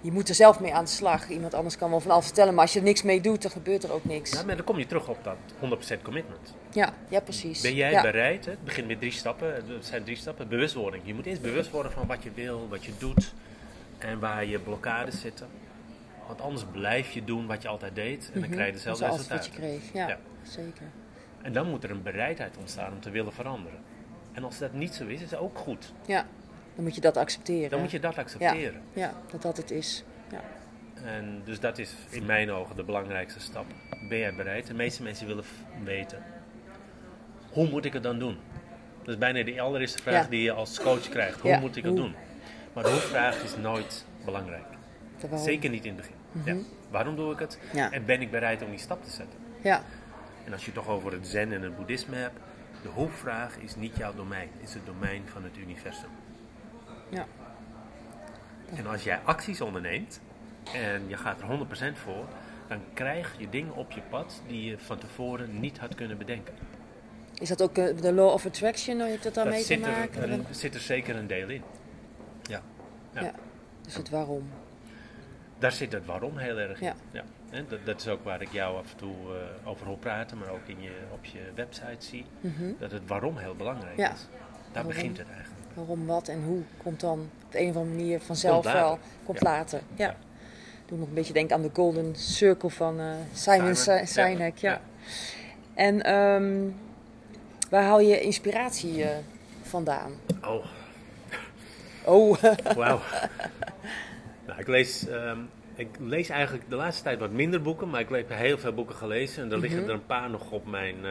Je 0.00 0.12
moet 0.12 0.28
er 0.28 0.34
zelf 0.34 0.60
mee 0.60 0.74
aan 0.74 0.84
de 0.84 0.90
slag. 0.90 1.28
Iemand 1.28 1.54
anders 1.54 1.76
kan 1.76 1.90
wel 1.90 2.00
van 2.00 2.10
alles 2.10 2.24
vertellen, 2.24 2.54
maar 2.54 2.62
als 2.62 2.72
je 2.72 2.78
er 2.78 2.84
niks 2.84 3.02
mee 3.02 3.20
doet, 3.20 3.42
dan 3.42 3.50
gebeurt 3.50 3.82
er 3.84 3.92
ook 3.92 4.04
niks. 4.04 4.30
Ja, 4.32 4.38
Ja, 4.38 4.44
maar 4.44 4.56
dan 4.56 4.64
kom 4.64 4.78
je 4.78 4.86
terug 4.86 5.08
op 5.08 5.18
dat 5.24 5.36
100% 5.98 6.02
commitment. 6.02 6.54
ja, 6.72 7.20
precies. 7.24 7.60
Ben 7.60 7.74
jij 7.74 7.90
ja. 7.90 8.02
bereid? 8.02 8.44
Het 8.44 8.64
begint 8.64 8.86
met 8.86 8.98
drie 8.98 9.12
stappen. 9.12 9.54
Het 9.54 9.64
zijn 9.86 10.04
drie 10.04 10.16
stappen. 10.16 10.48
Bewustwording. 10.48 11.02
Je 11.06 11.14
moet 11.14 11.26
eerst 11.26 11.42
bewust 11.42 11.70
worden 11.70 11.92
van 11.92 12.06
wat 12.06 12.22
je 12.22 12.30
wil, 12.34 12.66
wat 12.68 12.84
je 12.84 12.92
doet 12.98 13.32
en 13.98 14.18
waar 14.18 14.44
je 14.44 14.58
blokkades 14.58 15.20
zitten. 15.20 15.46
Want 16.26 16.40
anders 16.40 16.64
blijf 16.72 17.10
je 17.10 17.24
doen 17.24 17.46
wat 17.46 17.62
je 17.62 17.68
altijd 17.68 17.94
deed 17.94 18.24
en 18.26 18.32
dan 18.32 18.42
Mhm. 18.42 18.50
krijg 18.52 18.66
je 18.66 18.72
dezelfde 18.74 19.04
Zoals 19.04 19.18
wat 19.18 19.28
je 19.28 19.34
resultaten. 19.34 19.60
kreeg. 19.80 19.92
Ja, 19.92 20.08
Ja. 20.08 20.18
zeker. 20.42 20.86
En 21.42 21.52
dan 21.52 21.68
moet 21.70 21.84
er 21.84 21.90
een 21.90 22.02
bereidheid 22.02 22.56
ontstaan 22.56 22.92
om 22.92 23.00
te 23.00 23.10
willen 23.10 23.32
veranderen. 23.32 23.78
En 24.32 24.44
als 24.44 24.58
dat 24.58 24.72
niet 24.72 24.94
zo 24.94 25.06
is, 25.06 25.20
is 25.22 25.28
dat 25.28 25.40
ook 25.40 25.58
goed. 25.58 25.92
Ja, 26.06 26.26
dan 26.74 26.84
moet 26.84 26.94
je 26.94 27.00
dat 27.00 27.16
accepteren. 27.16 27.70
Dan 27.70 27.80
moet 27.80 27.90
je 27.90 28.00
dat 28.00 28.18
accepteren. 28.18 28.80
Ja, 28.92 29.12
dat 29.30 29.42
dat 29.42 29.56
het 29.56 29.70
is. 29.70 30.04
Ja. 30.30 30.40
En 31.04 31.42
dus 31.44 31.60
dat 31.60 31.78
is 31.78 31.94
in 32.10 32.26
mijn 32.26 32.50
ogen 32.50 32.76
de 32.76 32.84
belangrijkste 32.84 33.40
stap. 33.40 33.64
Ben 34.08 34.18
jij 34.18 34.34
bereid? 34.34 34.66
De 34.66 34.74
meeste 34.74 35.02
mensen 35.02 35.26
willen 35.26 35.44
weten, 35.84 36.22
hoe 37.52 37.68
moet 37.68 37.84
ik 37.84 37.92
het 37.92 38.02
dan 38.02 38.18
doen? 38.18 38.36
Dat 38.98 39.08
is 39.14 39.18
bijna 39.18 39.42
de 39.44 39.60
allereerste 39.60 40.02
vraag 40.02 40.22
Ja. 40.24 40.30
die 40.30 40.42
je 40.42 40.52
als 40.52 40.80
coach 40.80 41.08
krijgt. 41.08 41.40
Hoe 41.40 41.56
moet 41.58 41.76
ik 41.76 41.84
het 41.84 41.96
doen? 41.96 42.14
Maar 42.72 42.84
de 42.84 42.90
hoe-vraag 42.90 43.42
is 43.42 43.56
nooit 43.56 44.04
belangrijk. 44.24 44.64
Zeker 45.34 45.70
niet 45.70 45.84
in 45.84 45.96
het 45.96 46.06
begin. 46.06 46.56
Ja. 46.58 46.62
Waarom 46.90 47.16
doe 47.16 47.32
ik 47.32 47.38
het? 47.38 47.58
Mhm. 47.72 47.78
En 47.92 48.04
ben 48.04 48.20
ik 48.20 48.30
bereid 48.30 48.62
om 48.62 48.70
die 48.70 48.78
stap 48.78 49.04
te 49.04 49.10
zetten? 49.10 49.38
Ja, 49.62 49.82
En 50.44 50.52
als 50.52 50.64
je 50.64 50.70
het 50.70 50.74
toch 50.84 50.88
over 50.88 51.12
het 51.12 51.26
zen 51.26 51.52
en 51.52 51.62
het 51.62 51.76
boeddhisme 51.76 52.16
hebt, 52.16 52.38
de 52.82 52.88
hoe-vraag 52.88 53.56
is 53.58 53.76
niet 53.76 53.96
jouw 53.96 54.14
domein, 54.14 54.48
is 54.60 54.74
het 54.74 54.86
domein 54.86 55.22
van 55.26 55.44
het 55.44 55.56
universum. 55.56 56.08
ja, 57.08 57.26
En 58.74 58.86
als 58.86 59.02
jij 59.04 59.20
acties 59.24 59.60
onderneemt 59.60 60.20
en 60.74 61.08
je 61.08 61.16
gaat 61.16 61.40
er 61.40 61.46
100% 61.94 61.98
voor, 61.98 62.24
dan 62.68 62.80
krijg 62.94 63.34
je 63.38 63.48
dingen 63.48 63.74
op 63.74 63.90
je 63.90 64.00
pad 64.10 64.42
die 64.46 64.70
je 64.70 64.78
van 64.78 64.98
tevoren 64.98 65.60
niet 65.60 65.78
had 65.78 65.94
kunnen 65.94 66.18
bedenken. 66.18 66.54
Is 67.38 67.48
dat 67.48 67.62
ook 67.62 67.78
eh, 67.78 67.96
de 67.96 68.12
law 68.12 68.32
of 68.32 68.46
attraction? 68.46 69.00
Heeft 69.00 69.22
dat 69.22 69.34
daarmee 69.34 69.64
te 69.64 69.78
maken? 69.78 70.30
er, 70.30 70.40
zit 70.50 70.74
er 70.74 70.80
zeker 70.80 71.16
een 71.16 71.26
deel 71.26 71.48
in. 71.48 71.62
Ja. 72.42 72.62
ja. 73.14 73.22
Ja. 73.22 73.32
Dus 73.82 73.94
het 73.94 74.10
waarom. 74.10 74.48
Daar 75.62 75.72
zit 75.72 75.92
het 75.92 76.06
waarom 76.06 76.36
heel 76.38 76.58
erg 76.58 76.80
in. 76.80 76.86
Ja. 76.86 76.94
Ja. 77.10 77.22
En 77.50 77.66
dat, 77.68 77.78
dat 77.84 78.00
is 78.00 78.08
ook 78.08 78.24
waar 78.24 78.42
ik 78.42 78.52
jou 78.52 78.76
af 78.78 78.90
en 78.90 78.96
toe 78.96 79.14
eh, 79.28 79.68
over 79.68 79.86
hoor 79.86 79.96
praten, 79.98 80.38
maar 80.38 80.48
ook 80.50 80.66
in 80.66 80.82
je, 80.82 80.90
op 81.12 81.24
je 81.24 81.38
website 81.54 81.96
zie. 82.06 82.24
Dat 82.78 82.90
het 82.90 83.02
waarom 83.06 83.36
heel 83.36 83.54
belangrijk 83.54 83.92
Mhm. 83.92 84.00
Ja. 84.00 84.12
is. 84.12 84.18
Daar 84.30 84.50
Waarom? 84.72 84.92
begint 84.92 85.18
het 85.18 85.26
eigenlijk. 85.26 85.60
Waarom, 85.74 86.06
wat 86.06 86.28
en 86.28 86.42
hoe 86.44 86.62
komt 86.82 87.00
dan 87.00 87.30
op 87.46 87.54
een 87.54 87.68
of 87.68 87.76
andere 87.76 87.94
manier 87.96 88.20
vanzelf 88.20 88.62
Komt 88.62 88.74
wel. 88.74 88.98
Komt 89.24 89.40
Ja. 89.40 89.50
later. 89.50 89.80
Ja. 89.94 90.16
Doe 90.86 90.98
nog 90.98 91.08
een 91.08 91.14
beetje 91.14 91.32
denken 91.32 91.56
aan 91.56 91.62
de 91.62 91.70
Golden 91.72 92.16
Circle 92.16 92.70
van 92.70 93.00
eh, 93.00 93.06
Simon. 93.32 93.74
Sinek. 94.06 94.56
Ja. 94.58 94.70
Ja. 94.70 94.80
En 95.74 96.02
ehm, 96.02 96.68
waar 97.70 97.82
haal 97.82 98.00
je 98.00 98.20
inspiratie 98.20 99.04
eh, 99.04 99.16
vandaan? 99.62 100.12
Oh, 100.44 100.64
Oh, 102.04 102.36
Wauw. 102.76 103.00
nou, 104.46 104.60
ik 104.60 104.66
lees, 104.66 105.06
ehm, 105.06 105.38
ik 105.74 105.88
lees 105.98 106.28
eigenlijk 106.28 106.68
de 106.70 106.76
laatste 106.76 107.02
tijd 107.02 107.18
wat 107.18 107.30
minder 107.30 107.62
boeken, 107.62 107.90
maar 107.90 108.00
ik 108.00 108.08
heb 108.08 108.28
heel 108.28 108.58
veel 108.58 108.72
boeken 108.72 108.94
gelezen. 108.96 109.42
En 109.44 109.52
er 109.52 109.58
liggen 109.58 109.84
er 109.84 109.90
een 109.90 110.06
paar 110.06 110.30
nog 110.30 110.50
op 110.50 110.66
mijn 110.66 111.04
eh, 111.04 111.10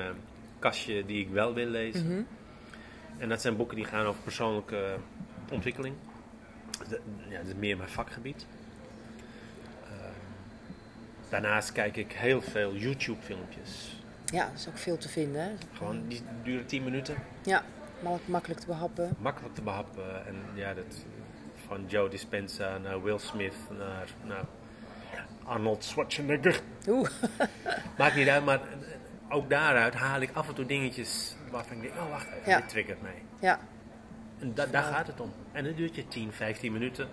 kastje 0.59 1.05
die 1.05 1.21
ik 1.25 1.29
wel 1.29 1.53
wil 1.53 1.67
lezen. 1.67 2.27
En 3.17 3.29
dat 3.29 3.41
zijn 3.41 3.55
boeken 3.55 3.75
die 3.75 3.85
gaan 3.85 4.05
over 4.05 4.21
persoonlijke 4.21 4.95
ontwikkeling. 5.51 5.95
De- 6.89 7.01
ja, 7.29 7.37
dat 7.37 7.47
is 7.47 7.53
meer 7.55 7.77
mijn 7.77 7.89
vakgebied. 7.89 8.45
Ehm, 9.83 9.99
daarnaast 11.29 11.71
kijk 11.71 11.97
ik 11.97 12.11
heel 12.11 12.41
veel 12.41 12.75
YouTube-filmpjes. 12.75 13.99
ja, 14.25 14.45
dat 14.45 14.59
is 14.59 14.67
ook 14.67 14.77
veel 14.77 14.97
te 14.97 15.09
vinden. 15.09 15.41
Hè? 15.43 15.49
Gewoon, 15.73 16.07
die 16.07 16.21
duren 16.43 16.65
10 16.65 16.83
minuten. 16.83 17.15
Ja, 17.43 17.63
mak- 18.03 18.27
makkelijk 18.27 18.59
te 18.59 18.65
behappen. 18.67 19.15
makkelijk 19.19 19.55
te 19.55 19.61
behappen. 19.61 20.25
En 20.25 20.35
ja, 20.53 20.73
dat, 20.73 21.05
van 21.71 21.85
Joe 21.87 22.09
Dispenza 22.09 22.77
naar 22.77 23.03
Will 23.03 23.17
Smith 23.17 23.53
naar, 23.77 24.07
naar 24.23 24.45
Arnold 25.43 25.83
Schwarzenegger. 25.83 26.59
Oeh, 26.87 27.09
Maakt 27.97 28.15
niet 28.15 28.27
uit, 28.27 28.45
maar 28.45 28.59
ook 29.29 29.49
daaruit 29.49 29.93
haal 29.93 30.21
ik 30.21 30.29
af 30.33 30.47
en 30.47 30.53
toe 30.53 30.65
dingetjes 30.65 31.35
waarvan 31.51 31.75
ik 31.75 31.81
denk, 31.81 31.93
oh 31.95 32.09
wacht 32.09 32.27
even, 32.27 32.51
Ja. 32.51 32.57
dit 32.59 32.69
triggert 32.69 33.01
mij. 33.01 33.21
ja, 33.39 33.59
En 34.39 34.53
da- 34.53 34.65
daar 34.65 34.83
gaat 34.83 35.07
het 35.07 35.19
om. 35.19 35.33
En 35.51 35.63
dan 35.63 35.73
duurt 35.73 35.95
je 35.95 36.07
10, 36.07 36.31
15 36.31 36.71
minuten. 36.71 37.07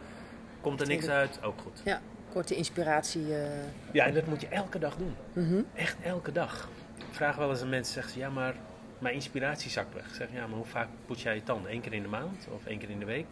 Komt 0.61 0.81
er 0.81 0.87
niks 0.87 1.09
uit, 1.09 1.43
ook 1.43 1.61
goed. 1.61 1.81
ja. 1.85 2.01
Korte 2.33 2.55
inspiratie. 2.55 3.35
eh, 3.35 3.51
Ja, 3.93 4.05
en 4.07 4.15
dat 4.15 4.27
moet 4.27 4.41
je 4.41 4.49
elke 4.49 4.79
dag 4.79 4.97
doen. 4.97 5.17
mhm. 5.33 5.63
Echt 5.75 5.97
elke 6.03 6.33
dag. 6.33 6.69
Ik 6.97 7.05
vraag 7.15 7.37
wel 7.37 7.51
eens 7.51 7.63
aan 7.63 7.69
mensen, 7.69 7.95
zeggen 7.95 8.13
ze, 8.13 8.19
ja 8.19 8.31
maar 8.31 8.55
mijn 8.99 9.15
inspiratie 9.15 9.71
zakt 9.71 9.95
weg. 9.95 10.07
Ik 10.09 10.15
zeg, 10.15 10.29
ja 10.33 10.47
maar 10.47 10.57
hoe 10.57 10.67
vaak 10.67 10.89
poets 11.07 11.23
jij 11.23 11.35
je 11.35 11.43
tanden? 11.43 11.73
Eén 11.73 11.81
keer 11.81 11.93
in 11.93 12.03
de 12.03 12.09
maand 12.09 12.47
of 12.51 12.67
één 12.67 12.79
keer 12.79 12.91
in 12.91 12.99
de 12.99 13.05
week? 13.05 13.27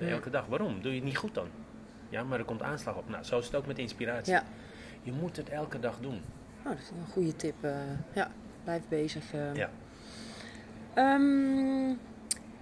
Nee, 0.00 0.10
elke 0.10 0.30
dag. 0.30 0.46
Waarom? 0.46 0.82
Doe 0.82 0.90
je 0.90 0.96
het 0.96 1.04
niet 1.06 1.16
goed 1.16 1.34
dan? 1.34 1.46
Ja, 2.08 2.22
maar 2.24 2.38
er 2.38 2.44
komt 2.44 2.62
aanslag 2.62 2.96
op. 2.96 3.08
Nou, 3.08 3.24
zo 3.24 3.38
is 3.38 3.46
het 3.46 3.54
ook 3.54 3.66
met 3.66 3.78
inspiratie. 3.78 4.32
Ja. 4.32 4.44
Je 5.02 5.12
moet 5.12 5.36
het 5.36 5.48
elke 5.48 5.80
dag 5.80 5.98
doen. 6.00 6.20
Oh, 6.58 6.64
dat 6.64 6.78
is 6.78 6.88
een 6.90 7.12
goede 7.12 7.36
tip. 7.36 7.54
eh, 7.60 7.72
ja, 8.12 8.30
blijf 8.64 8.82
bezig. 8.88 9.32
eh. 9.32 9.54
Ja. 9.54 9.70
Ehm, 10.94 11.88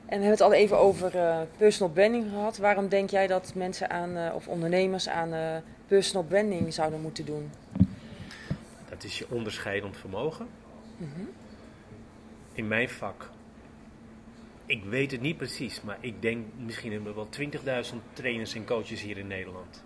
en 0.07 0.19
we 0.19 0.25
hebben 0.25 0.31
het 0.31 0.41
al 0.41 0.53
even 0.53 0.79
over 0.79 1.17
eh, 1.17 1.41
personal 1.57 1.93
branding 1.93 2.31
gehad. 2.31 2.57
Waarom 2.59 2.89
denk 2.89 3.11
jij 3.11 3.27
dat 3.27 3.55
mensen 3.55 3.91
aan, 3.91 4.33
of 4.33 4.49
ondernemers 4.49 5.09
aan 5.09 5.63
personal 5.87 6.27
branding 6.27 6.75
zouden 6.75 7.01
moeten 7.01 7.25
doen? 7.25 7.51
Dat 8.89 9.05
is 9.05 9.19
je 9.19 9.27
onderscheidend 9.31 9.97
vermogen. 9.97 10.47
Mhm. 10.97 11.21
In 12.53 12.69
mijn 12.69 12.89
vak, 12.89 13.31
ik 14.69 14.85
weet 14.85 15.11
het 15.11 15.21
niet 15.21 15.37
precies, 15.37 15.83
maar 15.83 15.97
ik 16.01 16.23
denk 16.23 16.47
misschien 16.57 16.93
hebben 16.93 17.15
we 17.15 17.15
wel 17.15 17.29
20.000 17.91 17.97
trainers 18.13 18.55
en 18.55 18.65
coaches 18.65 19.03
hier 19.03 19.19
in 19.19 19.27
Nederland. 19.27 19.85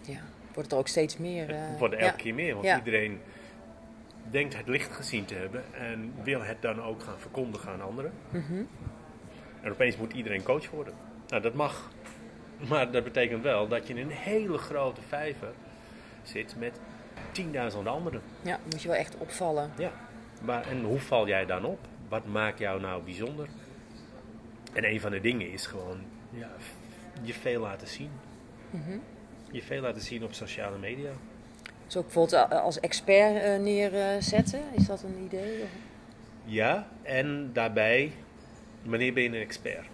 Ja, 0.00 0.20
wordt 0.54 0.72
er 0.72 0.78
ook 0.78 0.88
steeds 0.88 1.16
meer. 1.18 1.50
eh, 1.50 1.68
Het 1.68 1.78
worden 1.78 1.98
elke 1.98 2.16
ja. 2.16 2.22
keer 2.22 2.34
meer, 2.34 2.52
want 2.54 2.66
Ja. 2.66 2.78
iedereen 2.78 3.20
denkt 4.30 4.56
het 4.56 4.68
licht 4.68 4.92
gezien 4.92 5.24
te 5.24 5.34
hebben 5.34 5.64
en 5.74 6.12
wil 6.22 6.42
het 6.42 6.62
dan 6.62 6.82
ook 6.82 7.02
gaan 7.02 7.18
verkondigen 7.18 7.72
aan 7.72 7.80
anderen. 7.82 8.12
Mhm. 8.30 8.62
En 9.60 9.70
opeens 9.72 9.96
moet 9.96 10.12
iedereen 10.12 10.42
coach 10.42 10.70
worden. 10.70 10.94
Nou, 11.28 11.42
dat 11.42 11.54
mag. 11.54 11.90
Maar 12.68 12.90
dat 12.90 13.04
betekent 13.04 13.42
wel 13.42 13.68
dat 13.68 13.86
je 13.86 13.94
in 13.94 14.00
een 14.00 14.10
hele 14.16 14.58
grote 14.58 15.00
vijver 15.08 15.52
zit 16.22 16.54
met 16.58 16.80
10.000 17.32 17.86
anderen. 17.88 18.20
Ja, 18.42 18.58
moet 18.70 18.82
je 18.82 18.88
wel 18.88 18.96
echt 18.96 19.16
opvallen. 19.16 19.70
Ja. 19.78 19.92
Maar, 20.42 20.66
en 20.68 20.82
hoe 20.84 21.00
val 21.00 21.28
jij 21.28 21.46
dan 21.46 21.64
op? 21.64 21.78
Wat 22.08 22.26
maakt 22.26 22.58
jou 22.58 22.80
nou 22.80 23.02
bijzonder? 23.02 23.48
En 24.72 24.84
een 24.84 25.00
van 25.00 25.10
de 25.10 25.20
dingen 25.20 25.52
is 25.52 25.66
gewoon 25.66 25.98
ja, 26.30 26.50
je 27.22 27.32
veel 27.34 27.60
laten 27.60 27.88
zien. 27.88 28.10
Mhm. 28.70 28.98
Je 29.50 29.62
veel 29.62 29.80
laten 29.80 30.02
zien 30.02 30.24
op 30.24 30.32
sociale 30.32 30.78
media. 30.78 31.10
Dus 31.86 31.96
ook 31.96 32.04
bijvoorbeeld 32.04 32.50
eh, 32.50 32.62
als 32.62 32.80
expert 32.80 33.42
eh, 33.42 33.58
neerzetten. 33.58 34.60
Is 34.72 34.86
dat 34.86 35.02
een 35.02 35.22
idee? 35.24 35.64
Ja, 36.44 36.88
en 37.02 37.50
daarbij, 37.52 38.12
wanneer 38.82 39.12
ben 39.12 39.22
je 39.22 39.28
een 39.28 39.34
expert? 39.34 39.86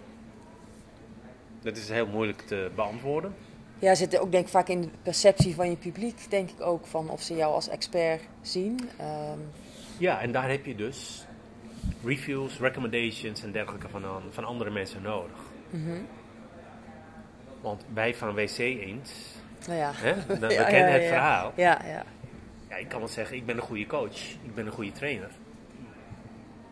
Dat 1.61 1.77
is 1.77 1.89
heel 1.89 2.07
moeilijk 2.07 2.41
te 2.41 2.71
beantwoorden. 2.75 3.35
Ja, 3.79 3.95
zit 3.95 4.17
ook 4.19 4.31
denk 4.31 4.43
ik 4.43 4.51
vaak 4.51 4.67
in 4.67 4.81
de 4.81 4.89
perceptie 5.01 5.55
van 5.55 5.69
je 5.69 5.75
publiek, 5.75 6.29
denk 6.29 6.49
ik 6.49 6.61
ook, 6.61 6.85
van 6.85 7.09
of 7.09 7.21
ze 7.21 7.35
jou 7.35 7.53
als 7.53 7.67
expert 7.67 8.21
zien. 8.41 8.89
Ehm, 8.97 9.39
Ja, 9.97 10.21
en 10.21 10.31
daar 10.31 10.49
heb 10.49 10.65
je 10.65 10.75
dus 10.75 11.26
reviews, 12.03 12.59
recommendations 12.59 13.43
en 13.43 13.51
dergelijke 13.51 13.89
van, 13.89 14.05
an- 14.05 14.21
van 14.29 14.43
andere 14.43 14.69
mensen 14.69 15.01
nodig. 15.01 15.37
mhm. 15.69 15.99
Want 17.61 17.85
wij 17.93 18.15
van 18.15 18.33
WC 18.33 18.57
eens, 18.57 19.11
Nou 19.67 19.79
ja. 19.79 19.91
hè, 19.93 20.13
we 20.25 20.39
we 20.39 20.53
Ja, 20.53 20.63
kennen 20.63 20.91
ja, 20.91 20.97
het 20.99 21.07
verhaal. 21.07 21.53
Ja, 21.55 21.81
ja. 21.85 22.03
Ja, 22.69 22.75
ik 22.75 22.87
kan 22.89 22.99
wel 22.99 23.07
zeggen, 23.07 23.35
ik 23.37 23.45
ben 23.45 23.55
een 23.55 23.61
goede 23.61 23.85
coach, 23.87 24.17
ik 24.43 24.55
ben 24.55 24.65
een 24.65 24.71
goede 24.71 24.91
trainer. 24.91 25.29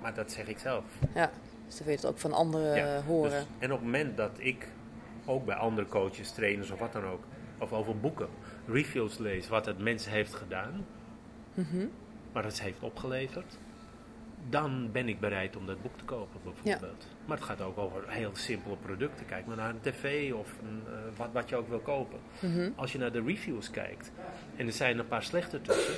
Maar 0.01 0.13
dat 0.13 0.31
zeg 0.31 0.47
ik 0.47 0.57
zelf. 0.59 0.83
ja. 1.13 1.31
Dus 1.65 1.75
dan 1.77 1.85
wil 1.85 1.95
je 1.95 2.01
het 2.01 2.09
ook 2.09 2.17
van 2.19 2.33
anderen 2.33 2.95
eh, 2.95 3.05
horen. 3.05 3.31
Dus- 3.31 3.45
en 3.59 3.71
op 3.71 3.77
het 3.77 3.85
moment 3.85 4.17
dat 4.17 4.31
ik 4.37 4.67
ook 5.25 5.45
bij 5.45 5.55
andere 5.55 5.87
coaches, 5.87 6.31
trainers 6.31 6.71
of 6.71 6.79
wat 6.79 6.93
dan 6.93 7.05
ook, 7.05 7.23
of 7.57 7.73
over 7.73 7.99
boeken, 7.99 8.27
reviews 8.67 9.17
lees 9.17 9.47
wat 9.47 9.65
het 9.65 9.79
mens 9.79 10.09
heeft 10.09 10.33
gedaan, 10.35 10.85
Mhm. 11.53 11.85
wat 12.31 12.43
het 12.43 12.61
heeft 12.61 12.79
opgeleverd, 12.83 13.57
dan 14.49 14.91
ben 14.91 15.07
ik 15.09 15.19
bereid 15.19 15.55
om 15.55 15.65
dat 15.65 15.81
boek 15.81 15.97
te 15.97 16.03
kopen 16.03 16.39
bijvoorbeeld. 16.43 17.07
Maar 17.25 17.37
het 17.37 17.45
gaat 17.45 17.61
ook 17.61 17.77
over 17.77 18.03
heel 18.07 18.31
simpele 18.35 18.75
producten. 18.75 19.25
Kijk 19.25 19.45
maar 19.45 19.55
naar 19.57 19.69
een 19.69 19.81
tv 19.81 20.33
of 20.33 20.49
een, 20.63 20.83
eh, 20.87 20.93
wat, 21.17 21.29
wat 21.31 21.49
je 21.49 21.55
ook 21.55 21.69
wil 21.69 21.79
kopen. 21.79 22.19
Mhm. 22.39 22.69
Als 22.75 22.91
je 22.91 22.97
naar 22.97 23.11
de 23.11 23.21
reviews 23.25 23.69
kijkt 23.71 24.11
en 24.55 24.65
er 24.67 24.73
zijn 24.73 24.99
een 24.99 25.07
paar 25.07 25.23
slechte 25.23 25.61
tussen, 25.61 25.93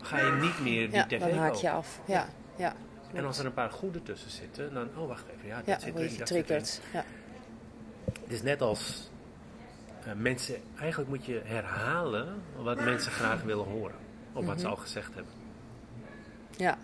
ga 0.00 0.18
je 0.20 0.32
niet 0.40 0.60
meer 0.60 0.86
die 0.86 0.96
Ja, 0.96 1.06
tv 1.06 1.18
dan 1.18 1.30
haak 1.32 1.52
kopen. 1.52 1.68
je 1.68 1.70
af. 1.74 2.00
Ja, 2.06 2.28
ja. 2.56 2.74
En 3.12 3.24
als 3.24 3.38
er 3.38 3.46
een 3.46 3.54
paar 3.54 3.70
goede 3.70 4.02
tussen 4.02 4.30
zitten, 4.30 4.74
dan, 4.74 4.88
oh 4.96 5.08
wacht 5.08 5.24
even, 5.36 5.48
ja, 5.48 5.62
dat 5.64 5.82
zit 5.82 5.94
erin, 5.96 6.18
dat 6.18 6.30
erin. 6.30 6.64
Ja. 6.92 7.04
Het 8.22 8.32
is 8.32 8.42
net 8.42 8.60
als 8.62 9.10
eh, 10.04 10.12
mensen, 10.16 10.56
eigenlijk 10.78 11.10
moet 11.10 11.24
je 11.24 11.40
herhalen 11.44 12.42
wat 12.62 12.84
mensen 12.84 13.12
graag 13.12 13.42
willen 13.42 13.64
horen. 13.64 13.96
Of 14.32 14.46
wat 14.46 14.56
ze 14.60 14.64
Mhm. 14.66 14.74
al 14.74 14.80
gezegd 14.80 15.14
hebben. 15.14 15.32
Ja. 16.56 16.78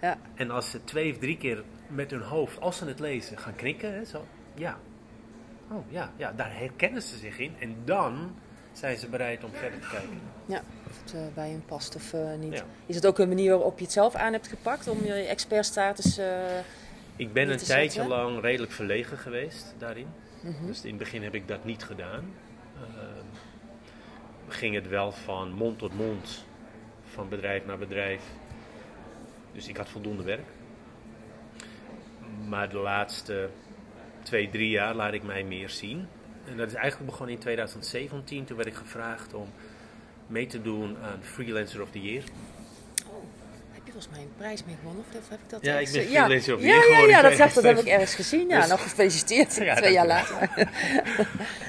Ja. 0.00 0.18
En 0.34 0.50
als 0.50 0.70
ze 0.70 0.84
twee 0.84 1.12
of 1.12 1.18
drie 1.18 1.36
keer 1.36 1.62
met 1.88 2.10
hun 2.10 2.20
hoofd, 2.22 2.60
als 2.60 2.76
ze 2.76 2.84
het 2.84 3.00
lezen, 3.00 3.38
gaan 3.38 3.54
knikken, 3.56 3.94
hè, 3.94 4.04
zo, 4.04 4.24
ja. 4.54 4.78
Oh 5.70 5.90
ja, 5.90 6.12
ja, 6.16 6.32
daar 6.32 6.56
herkennen 6.58 7.02
ze 7.02 7.16
zich 7.16 7.38
in. 7.38 7.54
En 7.58 7.76
dan 7.84 8.34
zijn 8.72 8.96
ze 8.96 9.08
bereid 9.08 9.44
om 9.44 9.50
verder 9.52 9.80
te 9.80 9.88
kijken. 9.88 10.20
ja. 10.46 10.62
Of 10.90 11.00
het 11.02 11.14
eh, 11.14 11.20
bij 11.34 11.50
hun 11.50 11.64
past 11.66 11.96
of 11.96 12.12
eh, 12.12 12.34
niet. 12.38 12.52
Ja. 12.54 12.64
Is 12.86 12.94
het 12.94 13.06
ook 13.06 13.18
een 13.18 13.28
manier 13.28 13.50
waarop 13.52 13.78
je 13.78 13.84
het 13.84 13.92
zelf 13.92 14.14
aan 14.14 14.32
hebt 14.32 14.48
gepakt 14.48 14.88
om 14.88 15.04
je 15.04 15.12
expertstatus... 15.12 16.18
eh 16.18 16.26
Ik 17.16 17.32
ben 17.32 17.50
een 17.50 17.56
tijdje 17.58 17.90
zetten? 17.90 18.08
lang 18.18 18.40
redelijk 18.40 18.72
verlegen 18.72 19.18
geweest 19.18 19.74
daarin. 19.78 20.06
mhm. 20.40 20.66
Dus 20.66 20.82
in 20.82 20.88
het 20.88 20.98
begin 20.98 21.22
heb 21.22 21.34
ik 21.34 21.48
dat 21.48 21.64
niet 21.64 21.84
gedaan. 21.84 22.24
Ehm, 22.74 23.24
ging 24.48 24.74
het 24.74 24.88
wel 24.88 25.12
van 25.12 25.52
mond 25.52 25.78
tot 25.78 25.94
mond, 25.94 26.44
van 27.04 27.28
bedrijf 27.28 27.66
naar 27.66 27.78
bedrijf. 27.78 28.22
Dus 29.56 29.68
ik 29.68 29.76
had 29.76 29.88
voldoende 29.88 30.22
werk. 30.22 30.46
Maar 32.48 32.68
de 32.68 32.76
laatste 32.76 33.48
twee, 34.22 34.50
drie 34.50 34.70
jaar 34.70 34.94
laat 34.94 35.12
ik 35.12 35.22
mij 35.22 35.44
meer 35.44 35.70
zien. 35.70 36.08
En 36.48 36.56
dat 36.56 36.68
is 36.68 36.74
eigenlijk 36.74 37.10
begonnen 37.10 37.34
in 37.34 37.40
2017. 37.40 38.44
Toen 38.44 38.56
werd 38.56 38.68
ik 38.68 38.74
gevraagd 38.74 39.34
om 39.34 39.48
mee 40.26 40.46
te 40.46 40.62
doen 40.62 40.96
aan 41.02 41.18
Freelancer 41.22 41.82
of 41.82 41.90
the 41.90 42.02
Year. 42.02 42.22
Oh, 43.06 43.22
heb 43.72 43.82
je 43.84 43.92
volgens 43.92 44.08
mij 44.12 44.20
een 44.20 44.32
prijs 44.36 44.64
mee 44.64 44.76
gewonnen? 44.78 45.04
Of 45.18 45.28
heb 45.28 45.40
ik 45.42 45.50
dat 45.50 45.64
Ja, 45.64 45.78
ik 45.78 45.92
ben 45.92 46.00
eh, 46.00 46.06
Freelancer 46.06 46.54
of 46.54 46.60
the 46.60 46.66
ja, 46.66 46.72
Year 46.72 46.88
ja, 46.88 46.92
geworden 46.92 47.10
ja, 47.10 47.22
in 47.22 47.28
dat, 47.28 47.38
zag, 47.38 47.52
dat 47.52 47.64
heb 47.64 47.76
ik 47.76 47.82
2017. 47.82 47.92
ergens 47.92 48.14
gezien. 48.14 48.48
Ja, 48.48 48.60
Dus- 48.60 48.68
nog 48.68 48.82
gefeliciteerd, 48.82 49.56
Ja, 49.56 49.74
twee 49.74 49.92
jaar 49.92 50.06
later. 50.06 50.50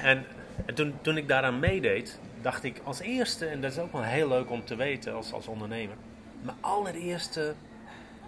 En, 0.02 0.24
en 0.66 0.74
toen, 0.74 0.94
toen 1.00 1.16
ik 1.16 1.28
daaraan 1.28 1.58
meedeed, 1.58 2.18
dacht 2.42 2.64
ik 2.64 2.80
als 2.84 3.00
eerste, 3.00 3.46
en 3.46 3.60
dat 3.60 3.72
is 3.72 3.78
ook 3.78 3.92
wel 3.92 4.02
heel 4.02 4.28
leuk 4.28 4.50
om 4.50 4.64
te 4.64 4.76
weten 4.76 5.14
als, 5.14 5.32
als 5.32 5.46
ondernemer. 5.46 5.96
Mijn 6.42 6.56
allereerste 6.60 7.54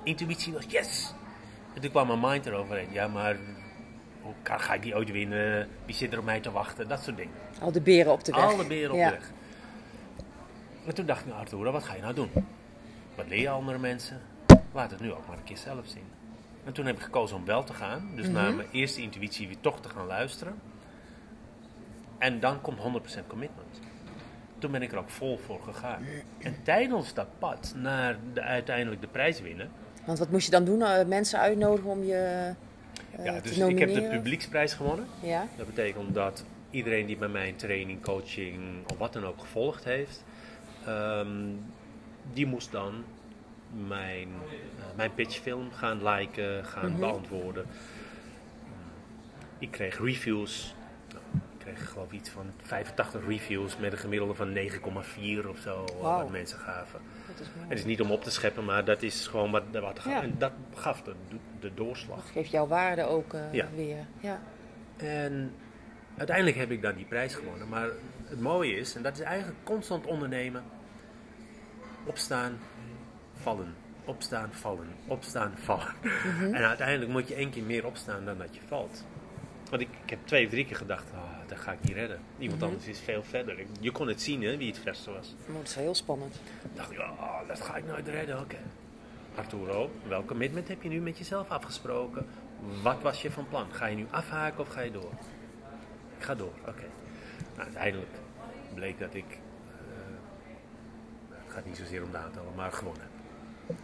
intuïtie 0.02 0.52
was 0.52 0.64
yes. 0.68 1.14
En 1.74 1.80
toen 1.80 1.90
kwam 1.90 2.06
mijn 2.06 2.20
mind 2.20 2.46
eroverheen. 2.46 2.92
Ja, 2.92 3.08
maar 3.08 3.36
hoe 4.22 4.32
kan, 4.42 4.60
ga 4.60 4.74
ik 4.74 4.82
die 4.82 4.94
ooit 4.94 5.10
winnen? 5.10 5.68
Wie 5.86 5.94
zit 5.94 6.12
er 6.12 6.18
op 6.18 6.24
mij 6.24 6.40
te 6.40 6.50
wachten? 6.50 6.88
Dat 6.88 7.02
soort 7.02 7.16
dingen. 7.16 7.32
Al 7.60 7.72
de 7.72 7.80
beren 7.80 8.12
op 8.12 8.24
de 8.24 8.32
weg. 8.32 8.40
Alle 8.44 8.66
beren 8.66 8.90
op 8.90 8.96
Ja. 8.96 9.08
de 9.10 9.14
weg. 9.14 9.30
En 10.86 10.94
toen 10.94 11.06
dacht 11.06 11.20
ik, 11.20 11.26
nou 11.26 11.38
Arturo, 11.38 11.72
wat 11.72 11.84
ga 11.84 11.94
je 11.94 12.00
nou 12.02 12.14
doen? 12.14 12.30
Wat 13.14 13.28
leer 13.28 13.40
je 13.40 13.48
andere 13.50 13.78
mensen? 13.78 14.20
Laat 14.72 14.90
het 14.90 15.00
nu 15.00 15.12
ook 15.12 15.26
maar 15.26 15.36
een 15.36 15.44
keer 15.44 15.56
zelf 15.56 15.86
zien. 15.86 16.04
En 16.64 16.72
toen 16.72 16.86
heb 16.86 16.96
ik 16.96 17.02
gekozen 17.02 17.36
om 17.36 17.44
wel 17.44 17.64
te 17.64 17.74
gaan. 17.74 18.10
Dus 18.14 18.24
Mhm. 18.26 18.34
naar 18.34 18.54
mijn 18.54 18.68
eerste 18.70 19.02
intuïtie 19.02 19.46
weer 19.46 19.60
toch 19.60 19.80
te 19.80 19.88
gaan 19.88 20.06
luisteren. 20.06 20.54
En 22.18 22.40
dan 22.40 22.60
komt 22.60 22.78
100% 22.78 23.26
commitment. 23.26 23.80
Toen 24.58 24.70
ben 24.70 24.82
ik 24.82 24.92
er 24.92 24.98
ook 24.98 25.10
vol 25.10 25.38
voor 25.38 25.60
gegaan. 25.62 26.04
En 26.38 26.56
tijdens 26.62 27.14
dat 27.14 27.26
pad 27.38 27.72
naar 27.76 28.16
de, 28.32 28.40
uiteindelijk 28.42 29.00
de 29.00 29.06
prijs 29.06 29.40
winnen. 29.40 29.70
Want 30.04 30.18
wat 30.18 30.30
moest 30.30 30.44
je 30.44 30.50
dan 30.50 30.64
doen? 30.64 30.82
Eh, 30.82 31.06
mensen 31.06 31.38
uitnodigen 31.38 31.90
om 31.90 32.04
je 32.04 32.14
eh, 33.16 33.24
ja, 33.24 33.40
te 33.40 33.48
dus 33.48 33.58
ik 33.58 33.78
heb 33.78 33.94
de 33.94 34.02
publieksprijs 34.02 34.72
gewonnen. 34.74 35.06
Ja? 35.22 35.46
Dat 35.56 35.66
betekent 35.66 36.14
dat 36.14 36.44
iedereen 36.70 37.06
die 37.06 37.16
bij 37.16 37.28
mij 37.28 37.48
een 37.48 37.56
training, 37.56 38.02
coaching 38.02 38.60
of 38.86 38.98
wat 38.98 39.12
dan 39.12 39.24
ook 39.26 39.40
gevolgd 39.40 39.84
heeft, 39.84 40.24
ehm, 40.86 41.28
die 42.32 42.46
moest 42.46 42.72
dan 42.72 43.04
mijn, 43.88 44.28
eh, 44.28 44.84
mijn 44.96 45.14
pitchfilm 45.14 45.72
gaan 45.72 46.02
liken, 46.08 46.64
gaan 46.64 46.90
Mhm. 46.90 47.00
beantwoorden. 47.00 47.66
Ik 49.58 49.70
kreeg 49.70 49.98
reviews. 49.98 50.74
Nou, 51.12 51.22
ik 51.34 51.64
kreeg 51.64 51.88
geloof 51.90 52.06
ik 52.06 52.12
iets 52.18 52.30
van 52.30 52.44
85 52.62 53.26
reviews 53.26 53.76
met 53.76 53.92
een 53.92 53.98
gemiddelde 53.98 54.34
van 54.34 54.52
9,4 54.52 55.48
of 55.48 55.58
zo. 55.58 55.84
Wat 56.00 56.30
mensen 56.30 56.58
gaven. 56.58 57.00
Dat 57.40 57.48
is 57.48 57.54
mooi. 57.56 57.68
Het 57.68 57.78
is 57.78 57.84
niet 57.84 58.00
om 58.00 58.10
op 58.10 58.22
te 58.24 58.30
scheppen, 58.30 58.64
maar 58.64 58.84
dat 58.84 59.02
is 59.02 59.26
gewoon 59.26 59.50
wat, 59.50 59.62
wat 59.72 59.98
er 59.98 60.08
Ja. 60.10 60.22
En 60.22 60.34
dat 60.38 60.52
gaf 60.74 61.02
de, 61.02 61.14
de 61.60 61.74
doorslag. 61.74 62.16
Dat 62.16 62.30
geeft 62.32 62.50
jouw 62.50 62.66
waarde 62.66 63.02
ook 63.04 63.34
eh, 63.34 63.52
Ja. 63.52 63.66
weer. 63.74 64.06
Ja. 64.20 64.40
En 64.96 65.54
uiteindelijk 66.16 66.56
heb 66.56 66.70
ik 66.70 66.82
dan 66.82 66.94
die 66.94 67.04
prijs 67.04 67.34
gewonnen. 67.34 67.68
Maar 67.68 67.88
het 68.24 68.40
mooie 68.40 68.76
is, 68.76 68.94
en 68.94 69.02
dat 69.02 69.12
is 69.12 69.20
eigenlijk 69.20 69.58
constant 69.64 70.06
ondernemen: 70.06 70.62
opstaan, 72.06 72.58
vallen. 73.34 73.74
Opstaan, 74.04 74.48
vallen. 74.52 74.86
Opstaan, 75.06 75.52
vallen. 75.58 75.94
En 76.52 76.64
uiteindelijk 76.64 77.10
moet 77.10 77.28
je 77.28 77.34
één 77.34 77.50
keer 77.50 77.62
meer 77.62 77.86
opstaan 77.86 78.24
dan 78.24 78.38
dat 78.38 78.54
je 78.54 78.60
valt. 78.68 79.04
Want 79.70 79.82
ik, 79.82 79.88
ik 80.04 80.10
heb 80.10 80.18
twee 80.24 80.44
of 80.44 80.50
drie 80.50 80.66
keer 80.66 80.76
gedacht: 80.76 81.04
ah, 81.14 81.48
dat 81.48 81.58
ga 81.58 81.72
ik 81.72 81.78
niet 81.82 81.92
redden. 81.92 82.20
Iemand 82.38 82.62
anders 82.62 82.86
is 82.86 83.00
veel 83.00 83.22
verder. 83.22 83.58
Ik- 83.58 83.66
Je 83.80 83.90
kon 83.90 84.08
het 84.08 84.22
zien 84.22 84.42
hè, 84.42 84.56
wie 84.56 84.68
het 84.68 84.78
verste 84.78 85.10
was. 85.10 85.34
Maar 85.46 85.56
dat 85.56 85.66
is 85.68 85.74
heel 85.74 85.94
spannend. 85.94 86.40
Dacht 86.74 86.90
ik: 86.90 87.00
dat 87.46 87.60
ga 87.60 87.76
ik 87.76 87.86
nooit 87.86 88.08
redden. 88.08 88.40
Oké. 88.40 88.56
Arturo, 89.34 89.90
welk 90.08 90.26
commitment 90.26 90.68
heb 90.68 90.82
je 90.82 90.88
nu 90.88 91.00
met 91.00 91.18
jezelf 91.18 91.50
afgesproken? 91.50 92.26
Wat 92.82 93.02
was 93.02 93.22
je 93.22 93.30
van 93.30 93.48
plan? 93.48 93.66
Ga 93.72 93.86
je 93.86 93.96
nu 93.96 94.06
afhaken 94.10 94.60
of 94.60 94.68
ga 94.68 94.80
je 94.80 94.90
door? 94.90 95.10
Ik 96.18 96.24
ga 96.24 96.34
door, 96.34 96.52
oké. 96.66 96.84
Nou, 97.56 97.62
uiteindelijk 97.64 98.10
bleek 98.74 98.98
dat 98.98 99.14
ik, 99.14 99.24
eh, 99.28 101.38
het 101.44 101.52
gaat 101.52 101.64
niet 101.64 101.76
zozeer 101.76 102.02
om 102.02 102.10
de 102.10 102.16
aantallen, 102.16 102.54
maar 102.56 102.72
gewonnen 102.72 103.02
heb. 103.02 103.10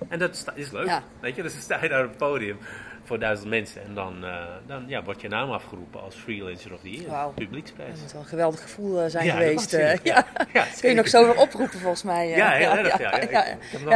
En 0.09 0.19
dat 0.19 0.53
is 0.55 0.71
leuk, 0.71 0.87
Ja. 0.87 1.03
weet 1.21 1.37
je. 1.37 1.43
Dus 1.43 1.53
dan 1.53 1.63
sta 1.63 1.83
je 1.83 1.89
daar 1.89 2.03
op 2.05 2.09
het 2.09 2.19
podium 2.19 2.59
voor 3.07 3.19
duizend 3.19 3.49
mensen 3.49 3.83
en 3.85 3.95
dan, 3.95 4.25
eh, 4.25 4.45
dan 4.67 4.85
ja, 4.87 5.03
wordt 5.03 5.21
je 5.21 5.29
naam 5.29 5.51
afgeroepen 5.51 6.03
als 6.03 6.15
Freelancer 6.15 6.73
of 6.73 6.81
the 6.81 6.91
Year, 6.91 7.33
publieksprijs. 7.35 7.91
Dat 7.93 8.01
moet 8.03 8.13
wel 8.13 8.21
een 8.21 8.27
geweldig 8.29 8.61
gevoel 8.63 9.01
eh, 9.01 9.11
zijn 9.11 9.25
Ja, 9.25 9.33
dat 9.39 9.43
geweest. 9.43 9.73
eh, 9.73 9.95
ja. 10.03 10.27
ja, 10.53 10.67
Kun 10.81 10.89
je 10.89 10.95
nog 10.95 11.09
zo 11.09 11.25
weer 11.25 11.37
oproepen 11.37 11.79
volgens 11.79 12.03
mij. 12.03 12.29
Ja, 12.29 12.51
heel 12.51 12.71
erg. 12.71 12.99
Ja, 12.99 13.13
Ik, 13.21 13.31
ik 13.73 13.85
nog 13.85 13.93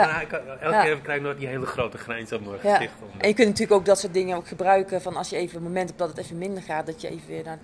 elke 0.61 0.81
keer 0.83 1.01
krijg 1.01 1.18
ik 1.18 1.25
nog 1.25 1.37
die 1.37 1.46
hele 1.49 1.66
grote 1.66 1.99
grijns 1.99 2.33
op 2.33 2.46
mijn 2.46 2.59
gezicht. 2.61 2.92
om- 3.03 3.20
En 3.20 3.29
je 3.29 3.35
kunt 3.35 3.49
natuurlijk 3.49 3.79
ook 3.81 3.85
dat 3.85 3.99
soort 3.99 4.14
dingen 4.14 4.37
ook 4.37 4.49
gebruiken 4.49 5.03
van 5.03 5.16
als 5.16 5.31
je 5.31 5.37
even 5.37 5.57
een 5.57 5.62
moment 5.62 5.87
hebt 5.87 5.99
dat 5.99 6.09
het 6.09 6.18
even 6.18 6.38
minder 6.38 6.62
gaat, 6.62 6.87
dat 6.87 7.01
je 7.01 7.09
even 7.09 7.27
weer 7.29 7.44
naar 7.44 7.59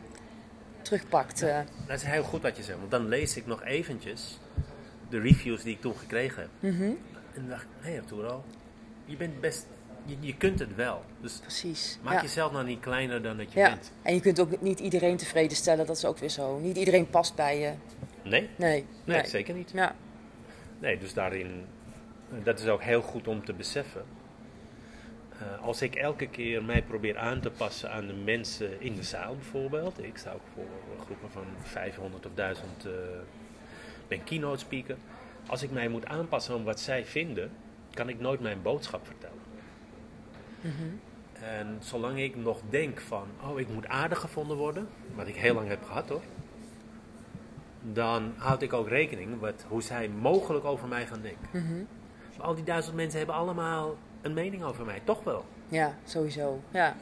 terugpakt. 0.82 1.40
Dat 1.86 1.96
is 1.96 2.02
heel 2.02 2.22
goed 2.22 2.42
wat 2.42 2.56
je 2.56 2.62
zegt, 2.62 2.78
want 2.78 2.90
dan 2.90 3.08
lees 3.08 3.36
ik 3.36 3.46
nog 3.46 3.64
eventjes 3.64 4.38
de 5.08 5.20
reviews 5.20 5.62
die 5.62 5.74
ik 5.74 5.80
toen 5.80 5.96
gekregen 5.98 6.42
heb. 6.42 6.72
Mhm. 6.72 6.90
En 7.34 7.48
dacht 7.48 7.62
ik, 7.62 7.68
hé 7.80 7.90
hey 7.90 8.00
Arturo, 8.00 8.44
je 9.04 9.16
bent 9.16 9.40
best, 9.40 9.66
je, 10.06 10.16
je 10.20 10.36
kunt 10.36 10.58
het 10.58 10.74
wel. 10.74 11.04
Dus 11.20 11.38
Precies. 11.38 11.98
maak 12.02 12.14
ja. 12.14 12.22
jezelf 12.22 12.52
nou 12.52 12.64
niet 12.64 12.80
kleiner 12.80 13.22
dan 13.22 13.36
dat 13.36 13.52
je 13.52 13.58
ja. 13.58 13.68
bent. 13.68 13.92
En 14.02 14.14
je 14.14 14.20
kunt 14.20 14.40
ook 14.40 14.60
niet 14.60 14.80
iedereen 14.80 15.16
tevreden 15.16 15.56
stellen, 15.56 15.86
dat 15.86 15.96
is 15.96 16.04
ook 16.04 16.18
weer 16.18 16.28
zo. 16.28 16.58
Niet 16.58 16.76
iedereen 16.76 17.10
past 17.10 17.34
bij 17.34 17.58
je. 17.58 17.72
Nee, 18.22 18.48
Nee. 18.56 18.86
nee, 19.04 19.26
zeker 19.26 19.54
niet. 19.54 19.70
Ja. 19.74 19.94
Nee, 20.78 20.98
dus 20.98 21.14
daarin, 21.14 21.64
dat 22.42 22.58
is 22.60 22.66
ook 22.66 22.82
heel 22.82 23.02
goed 23.02 23.28
om 23.28 23.44
te 23.44 23.52
beseffen. 23.52 24.04
Eh, 25.38 25.62
als 25.64 25.82
ik 25.82 25.94
elke 25.94 26.26
keer 26.26 26.64
mij 26.64 26.82
probeer 26.82 27.18
aan 27.18 27.40
te 27.40 27.50
passen 27.50 27.90
aan 27.90 28.06
de 28.06 28.12
mensen 28.12 28.80
in 28.80 28.94
de 28.94 29.02
zaal 29.02 29.34
bijvoorbeeld. 29.34 30.02
Ik 30.02 30.16
sta 30.16 30.32
ook 30.32 30.46
voor 30.54 30.64
groepen 31.04 31.30
van 31.30 31.44
500 31.62 32.26
of 32.26 32.32
1000, 32.34 32.84
eh 32.84 32.92
ben 34.08 34.24
keynote 34.24 34.58
speaker. 34.58 34.96
Als 35.46 35.62
ik 35.62 35.70
mij 35.70 35.88
moet 35.88 36.06
aanpassen 36.06 36.54
aan 36.54 36.64
wat 36.64 36.80
zij 36.80 37.04
vinden, 37.04 37.50
kan 37.94 38.08
ik 38.08 38.20
nooit 38.20 38.40
mijn 38.40 38.62
boodschap 38.62 39.06
vertellen. 39.06 39.35
En 41.42 41.76
zolang 41.80 42.18
ik 42.18 42.36
nog 42.36 42.60
denk 42.70 43.00
van, 43.00 43.26
oh 43.42 43.60
ik 43.60 43.68
moet 43.68 43.88
aardig 43.88 44.20
gevonden 44.20 44.56
worden, 44.56 44.88
wat 45.14 45.26
ik 45.26 45.36
heel 45.36 45.54
lang 45.54 45.68
heb 45.68 45.84
gehad 45.84 46.08
hoor. 46.08 46.22
Dan 47.92 48.32
houd 48.36 48.62
ik 48.62 48.72
ook 48.72 48.88
rekening 48.88 49.40
met 49.40 49.64
hoe 49.68 49.82
zij 49.82 50.08
mogelijk 50.08 50.64
over 50.64 50.88
mij 50.88 51.06
gaan 51.06 51.20
denken. 51.22 51.48
Mhm. 51.50 51.84
Maar 52.36 52.46
al 52.46 52.54
die 52.54 52.64
duizend 52.64 52.96
mensen 52.96 53.18
hebben 53.18 53.36
allemaal 53.36 53.96
een 54.22 54.34
mening 54.34 54.64
over 54.64 54.84
mij, 54.84 55.00
toch 55.04 55.24
wel? 55.24 55.44
ja, 55.68 55.94
sowieso. 56.04 56.60
Ja. 56.70 56.96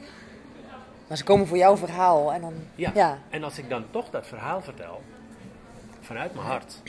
Maar 1.07 1.17
ze 1.17 1.23
komen 1.23 1.47
voor 1.47 1.57
jouw 1.57 1.77
verhaal 1.77 2.33
en 2.33 2.41
dan. 2.41 2.53
Ja. 2.75 2.91
Ja. 2.93 3.19
En 3.29 3.43
als 3.43 3.57
ik 3.57 3.69
dan 3.69 3.85
toch 3.91 4.09
dat 4.09 4.27
verhaal 4.27 4.61
vertel, 4.61 5.01
vanuit 5.99 6.33
mijn 6.33 6.45
hart, 6.45 6.81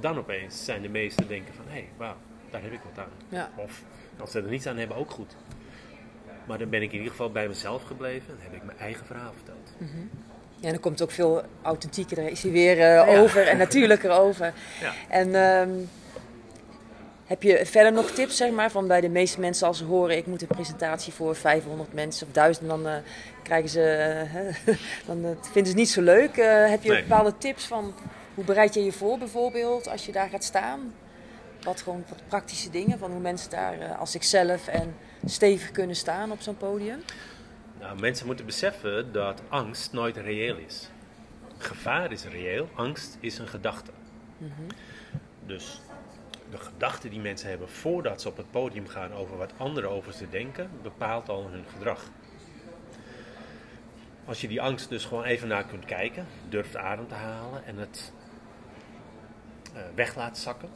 dan 0.00 0.18
opeens 0.18 0.64
zijn 0.64 0.82
de 0.82 0.88
meesten 0.88 1.28
denken 1.28 1.54
van, 1.54 1.64
hé, 1.66 1.72
hey, 1.72 1.88
wauw, 1.96 2.16
daar 2.60 2.70
heb 2.70 2.80
ik 2.80 2.80
wat 2.94 3.04
aan. 3.04 3.10
Ja. 3.28 3.50
Of 3.56 3.82
als 4.20 4.30
ze 4.30 4.38
er 4.40 4.48
niets 4.50 4.66
aan 4.66 4.76
hebben, 4.76 4.96
ook 4.96 5.10
goed. 5.10 5.36
Maar 6.46 6.58
dan 6.58 6.68
ben 6.68 6.82
ik 6.82 6.88
in 6.90 6.96
ieder 6.96 7.10
geval 7.10 7.30
bij 7.30 7.48
mezelf 7.48 7.82
gebleven 7.82 8.34
en 8.34 8.36
heb 8.42 8.52
ik 8.54 8.64
mijn 8.64 8.78
eigen 8.78 9.06
verhaal 9.06 9.32
verteld. 9.34 9.90
Ja, 10.60 10.70
dan 10.70 10.80
komt 10.80 10.98
het 10.98 11.08
ook 11.08 11.14
veel 11.14 11.42
authentieker, 11.62 12.18
is 12.18 12.42
hij 12.42 12.50
weer 12.52 12.72
eh, 12.80 12.94
Ja. 12.94 13.18
over 13.18 13.46
en 13.48 13.56
natuurlijker 13.56 14.10
over. 14.26 14.52
Ja. 14.80 14.92
En 15.08 15.34
ehm, 15.34 15.70
heb 17.26 17.42
je 17.42 17.66
verder 17.66 17.92
nog 17.92 18.10
tips, 18.10 18.36
zeg 18.36 18.50
maar, 18.50 18.70
van 18.70 18.86
bij 18.86 19.00
de 19.00 19.08
meeste 19.08 19.40
mensen 19.40 19.66
als 19.66 19.78
ze 19.78 19.84
horen, 19.84 20.16
ik 20.16 20.26
moet 20.26 20.42
een 20.42 20.46
presentatie 20.48 21.12
voor 21.12 21.34
500 21.36 21.92
mensen 21.92 22.26
of 22.26 22.32
1000, 22.32 22.68
dan 22.68 22.86
eh, 22.86 22.94
krijgen 23.42 23.68
ze, 23.70 23.82
eh, 23.82 24.76
dan 25.06 25.16
vinden 25.22 25.38
ze 25.52 25.58
het 25.60 25.74
niet 25.74 25.88
zo 25.90 26.02
leuk. 26.02 26.36
Heb 26.70 26.82
je 26.82 26.90
Nee. 26.90 27.02
bepaalde 27.02 27.38
tips 27.38 27.64
van 27.66 27.94
hoe 28.34 28.44
bereid 28.44 28.74
je 28.74 28.84
je 28.84 28.92
voor 28.92 29.18
bijvoorbeeld 29.18 29.88
als 29.88 30.06
je 30.06 30.12
daar 30.12 30.28
gaat 30.28 30.44
staan? 30.44 30.94
Wat 31.66 31.82
gewoon 31.82 32.04
wat 32.08 32.22
praktische 32.28 32.70
dingen 32.70 32.98
van 32.98 33.10
hoe 33.10 33.20
mensen 33.20 33.50
daar 33.50 33.78
eh, 33.78 33.98
als 33.98 34.14
ikzelf 34.14 34.68
en 34.68 34.96
stevig 35.24 35.70
kunnen 35.70 35.96
staan 35.96 36.30
op 36.30 36.40
zo'n 36.40 36.56
podium? 36.56 37.02
Nou, 37.80 38.00
mensen 38.00 38.26
moeten 38.26 38.46
beseffen 38.46 39.12
dat 39.12 39.42
angst 39.48 39.92
nooit 39.92 40.16
reëel 40.16 40.56
is. 40.56 40.88
Gevaar 41.58 42.12
is 42.12 42.24
reëel, 42.24 42.68
angst 42.74 43.16
is 43.20 43.38
een 43.38 43.48
gedachte. 43.48 43.90
Dus 45.46 45.80
de 46.50 46.58
gedachte 46.58 47.08
die 47.08 47.20
mensen 47.20 47.48
hebben 47.48 47.68
voordat 47.68 48.20
ze 48.20 48.28
op 48.28 48.36
het 48.36 48.50
podium 48.50 48.88
gaan 48.88 49.12
over 49.12 49.36
wat 49.36 49.52
anderen 49.56 49.90
over 49.90 50.12
ze 50.12 50.28
denken, 50.28 50.70
bepaalt 50.82 51.28
al 51.28 51.48
hun 51.50 51.64
gedrag. 51.72 52.10
Als 54.24 54.40
je 54.40 54.48
die 54.48 54.62
angst 54.62 54.88
dus 54.88 55.04
gewoon 55.04 55.24
even 55.24 55.48
naar 55.48 55.64
kunt 55.64 55.84
kijken, 55.84 56.26
durft 56.48 56.76
adem 56.76 57.08
te 57.08 57.14
halen 57.14 57.64
en 57.64 57.76
het 57.76 58.12
eh, 59.74 59.82
weg 59.94 60.16
laat 60.16 60.38
zakken. 60.38 60.68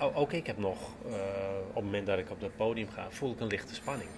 O- 0.00 0.12
ook 0.14 0.32
ik 0.32 0.46
heb 0.46 0.58
nog, 0.58 0.78
eh, 1.06 1.12
op 1.68 1.74
het 1.74 1.84
moment 1.84 2.06
dat 2.06 2.18
ik 2.18 2.30
op 2.30 2.40
dat 2.40 2.56
podium 2.56 2.88
ga, 2.90 3.10
voel 3.10 3.32
ik 3.32 3.40
een 3.40 3.46
lichte 3.46 3.74
spanning. 3.74 4.08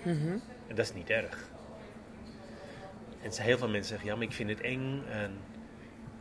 En 0.67 0.75
dat 0.75 0.85
is 0.85 0.95
niet 0.95 1.11
erg. 1.11 1.49
En 3.23 3.43
heel 3.43 3.59
veel 3.59 3.69
mensen 3.69 3.89
zeggen, 3.89 4.09
ja, 4.09 4.15
maar 4.15 4.25
ik 4.25 4.33
vind 4.33 4.49
het 4.49 4.61
eng. 4.61 5.03
En 5.11 5.39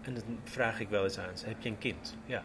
En 0.01 0.13
dan 0.13 0.23
vraag 0.43 0.79
ik 0.79 0.89
wel 0.89 1.03
eens 1.03 1.17
aan 1.19 1.37
ze, 1.37 1.47
heb 1.47 1.61
je 1.61 1.69
een 1.69 1.77
kind? 1.77 2.15
Ja. 2.25 2.43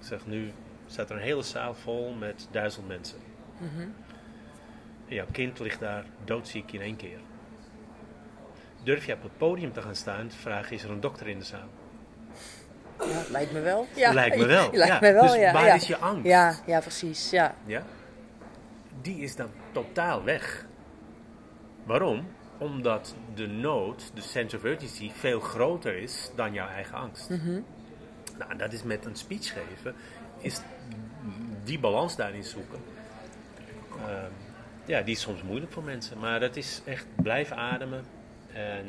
Ik 0.00 0.06
zeg, 0.06 0.26
nu 0.26 0.52
staat 0.86 1.10
er 1.10 1.16
een 1.16 1.22
hele 1.22 1.42
zaal 1.42 1.74
vol 1.74 2.12
met 2.14 2.48
duizend 2.50 2.88
mensen. 2.88 3.18
Mhm. 3.58 3.80
En 5.08 5.14
jouw 5.14 5.26
kind 5.32 5.58
ligt 5.58 5.80
daar 5.80 6.04
doodziek 6.24 6.72
in 6.72 6.80
één 6.80 6.96
keer. 6.96 7.18
Durf 8.82 9.06
je 9.06 9.12
op 9.14 9.22
het 9.22 9.36
podium 9.36 9.72
te 9.72 9.82
gaan 9.82 9.94
staan 9.94 10.30
vragen, 10.30 10.72
is 10.76 10.82
er 10.84 10.90
een 10.90 11.00
dokter 11.00 11.28
in 11.28 11.38
de 11.38 11.44
zaal? 11.44 11.68
Ja, 13.08 13.22
lijkt 13.30 13.52
me 13.52 13.60
wel. 13.60 13.86
Ja, 13.94 14.12
Lijkt 14.12 14.36
me 14.36 14.46
wel. 14.46 14.70
Lijkt 14.84 15.00
me 15.00 15.12
wel, 15.12 15.26
dus 15.26 15.34
ja. 15.34 15.52
waar 15.52 15.74
is 15.74 15.86
je 15.86 15.96
angst? 15.96 16.26
Ja, 16.26 16.54
ja, 16.66 16.80
precies. 16.80 17.30
Ja. 17.30 17.54
Ja? 17.66 17.82
Die 19.02 19.16
is 19.16 19.36
dan 19.36 19.48
totaal 19.72 20.24
weg. 20.24 20.66
Waarom? 21.84 22.26
Omdat 22.58 23.14
de 23.34 23.46
nood, 23.46 24.10
de 24.14 24.20
sense 24.20 24.56
of 24.56 24.64
urgency, 24.64 25.10
veel 25.14 25.40
groter 25.40 25.96
is 25.96 26.30
dan 26.36 26.52
jouw 26.52 26.68
eigen 26.68 26.94
angst. 26.94 27.28
Mhm. 27.30 27.60
Nou, 28.38 28.56
dat 28.56 28.72
is 28.72 28.82
met 28.82 29.04
een 29.04 29.16
speech 29.16 29.52
geven, 29.52 29.94
is 30.38 30.60
die 31.64 31.78
balans 31.78 32.16
daarin 32.16 32.44
zoeken. 32.44 32.78
Ehm, 34.06 34.30
ja, 34.84 35.02
die 35.02 35.14
is 35.14 35.20
soms 35.20 35.42
moeilijk 35.42 35.72
voor 35.72 35.82
mensen. 35.82 36.18
Maar 36.18 36.40
dat 36.40 36.56
is 36.56 36.82
echt 36.84 37.06
blijf 37.16 37.50
ademen 37.50 38.04
en 38.52 38.84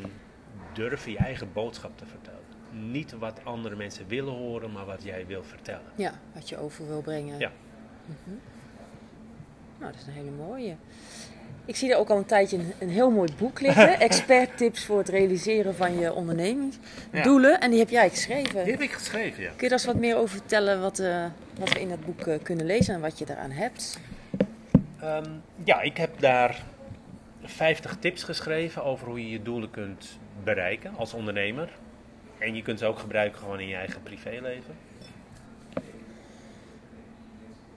durven 0.73 1.11
je 1.11 1.17
eigen 1.17 1.53
boodschap 1.53 1.97
te 1.97 2.05
vertellen. 2.05 2.39
Niet 2.71 3.11
wat 3.11 3.39
andere 3.43 3.75
mensen 3.75 4.07
willen 4.07 4.33
horen, 4.33 4.71
maar 4.71 4.85
wat 4.85 5.03
jij 5.03 5.25
wil 5.27 5.43
vertellen. 5.43 5.91
ja, 5.95 6.13
wat 6.33 6.49
je 6.49 6.57
over 6.57 6.87
wil 6.87 7.01
brengen. 7.01 7.39
Ja. 7.39 7.51
Mhm. 8.05 8.35
Nou, 9.79 9.91
dat 9.91 10.01
is 10.01 10.07
een 10.07 10.13
hele 10.13 10.31
mooie. 10.31 10.75
Ik 11.65 11.75
zie 11.75 11.91
er 11.91 11.97
ook 11.97 12.09
al 12.09 12.17
een 12.17 12.25
tijdje 12.25 12.57
een, 12.57 12.73
een 12.79 12.89
heel 12.89 13.11
mooi 13.11 13.29
boek 13.37 13.61
liggen. 13.61 13.99
Expert 14.09 14.57
tips 14.57 14.85
voor 14.85 14.97
het 14.97 15.09
realiseren 15.09 15.75
van 15.75 15.99
je 15.99 16.13
ondernemingsdoelen. 16.13 17.59
En 17.59 17.69
die 17.69 17.79
heb 17.79 17.89
jij 17.89 18.09
geschreven. 18.09 18.63
Die 18.63 18.71
heb 18.71 18.81
ik 18.81 18.91
geschreven, 18.91 19.43
ja. 19.43 19.49
Kun 19.49 19.57
je 19.59 19.69
daar 19.69 19.71
eens 19.71 19.85
wat 19.85 19.95
meer 19.95 20.15
over 20.15 20.29
vertellen 20.29 20.81
wat, 20.81 20.99
eh, 20.99 21.25
wat 21.59 21.73
we 21.73 21.79
in 21.79 21.89
dat 21.89 22.05
boek 22.05 22.27
eh, 22.27 22.35
kunnen 22.43 22.65
lezen 22.65 22.93
en 22.93 23.01
wat 23.01 23.19
je 23.19 23.25
daaraan 23.25 23.51
hebt? 23.51 23.99
Ehm, 24.99 25.29
ja, 25.63 25.81
ik 25.81 25.97
heb 25.97 26.19
daar 26.19 26.63
50 27.43 27.97
tips 27.99 28.23
geschreven 28.23 28.83
over 28.83 29.07
hoe 29.07 29.21
je 29.21 29.29
je 29.29 29.41
doelen 29.41 29.71
kunt 29.71 30.19
bereiken 30.43 30.95
als 30.97 31.13
ondernemer. 31.13 31.69
En 32.41 32.55
je 32.55 32.61
kunt 32.61 32.79
ze 32.79 32.85
ook 32.85 32.99
gebruiken 32.99 33.39
gewoon 33.39 33.59
in 33.59 33.67
je 33.67 33.75
eigen 33.75 34.03
privéleven. 34.03 34.75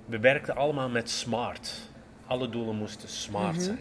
We 0.06 0.18
werkten 0.18 0.56
allemaal 0.56 0.88
met 0.88 1.10
SMART. 1.10 1.88
Alle 2.26 2.48
doelen 2.48 2.76
moesten 2.76 3.08
SMART 3.08 3.54
Mhm. 3.54 3.64
zijn. 3.64 3.78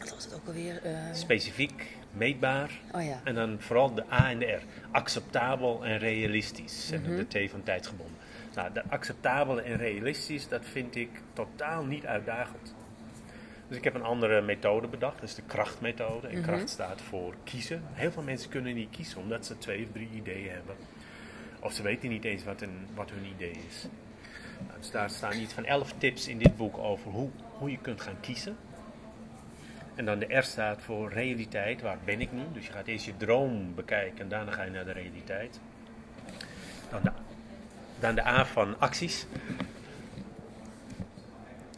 Wat 0.00 0.10
was 0.14 0.24
het 0.24 0.34
ook 0.34 0.46
alweer? 0.46 0.82
eh, 0.82 0.92
Specifiek, 1.12 1.96
meetbaar 2.12 2.70
oh 2.92 3.04
ja. 3.04 3.20
en 3.24 3.34
dan 3.34 3.56
vooral 3.60 3.94
de 3.94 4.04
A 4.12 4.30
en 4.30 4.38
de 4.38 4.44
R. 4.46 4.62
Acceptabel 4.90 5.84
en 5.84 5.98
realistisch. 5.98 6.90
En 6.90 7.00
Mhm. 7.02 7.16
de 7.28 7.46
T 7.46 7.50
van 7.50 7.62
tijdsgebonden. 7.62 8.16
Nou, 8.54 8.72
de 8.72 8.82
acceptabel 8.88 9.60
en 9.62 9.76
realistisch, 9.76 10.48
dat 10.48 10.64
vind 10.64 10.96
ik 10.96 11.10
totaal 11.32 11.84
niet 11.84 12.06
uitdagend. 12.06 12.74
Dus 13.68 13.76
ik 13.76 13.84
heb 13.84 13.94
een 13.94 14.02
andere 14.02 14.40
methode 14.40 14.86
bedacht, 14.88 15.20
dat 15.20 15.28
is 15.28 15.34
de 15.34 15.42
krachtmethode. 15.46 16.26
En 16.28 16.38
Mhm. 16.38 16.46
kracht 16.46 16.68
staat 16.68 17.00
voor 17.00 17.34
kiezen. 17.44 17.82
Heel 17.92 18.12
veel 18.12 18.22
mensen 18.22 18.50
kunnen 18.50 18.74
niet 18.74 18.90
kiezen 18.90 19.20
omdat 19.20 19.46
ze 19.46 19.58
twee 19.58 19.82
of 19.84 19.92
drie 19.92 20.08
ideeën 20.14 20.50
hebben. 20.52 20.76
Of 21.60 21.72
ze 21.72 21.82
weten 21.82 22.08
niet 22.08 22.24
eens 22.24 22.44
wat, 22.44 22.60
een, 22.60 22.86
wat 22.94 23.10
hun 23.10 23.24
idee 23.34 23.58
is. 23.68 23.86
Nou, 24.66 24.78
dus 24.78 24.90
daar 24.90 25.10
staan 25.10 25.38
iets 25.38 25.52
van 25.54 25.64
elf 25.64 25.94
tips 25.98 26.28
in 26.28 26.38
dit 26.38 26.56
boek 26.56 26.78
over 26.78 27.10
hoe, 27.10 27.30
hoe 27.58 27.70
je 27.70 27.78
kunt 27.78 28.00
gaan 28.00 28.20
kiezen. 28.20 28.56
En 29.94 30.04
dan 30.04 30.18
de 30.18 30.34
R 30.38 30.42
staat 30.42 30.82
voor 30.82 31.12
realiteit, 31.12 31.80
waar 31.80 31.98
ben 32.04 32.20
ik 32.20 32.32
nu? 32.32 32.42
Dus 32.52 32.66
je 32.66 32.72
gaat 32.72 32.86
eerst 32.86 33.04
je 33.04 33.16
droom 33.16 33.74
bekijken 33.74 34.18
en 34.20 34.28
daarna 34.28 34.50
ga 34.52 34.62
je 34.62 34.70
naar 34.70 34.84
de 34.84 34.92
realiteit. 34.92 35.60
Dan 36.90 37.00
de, 37.02 37.10
dan 38.00 38.14
de 38.14 38.26
A 38.26 38.46
van 38.46 38.78
acties. 38.80 39.26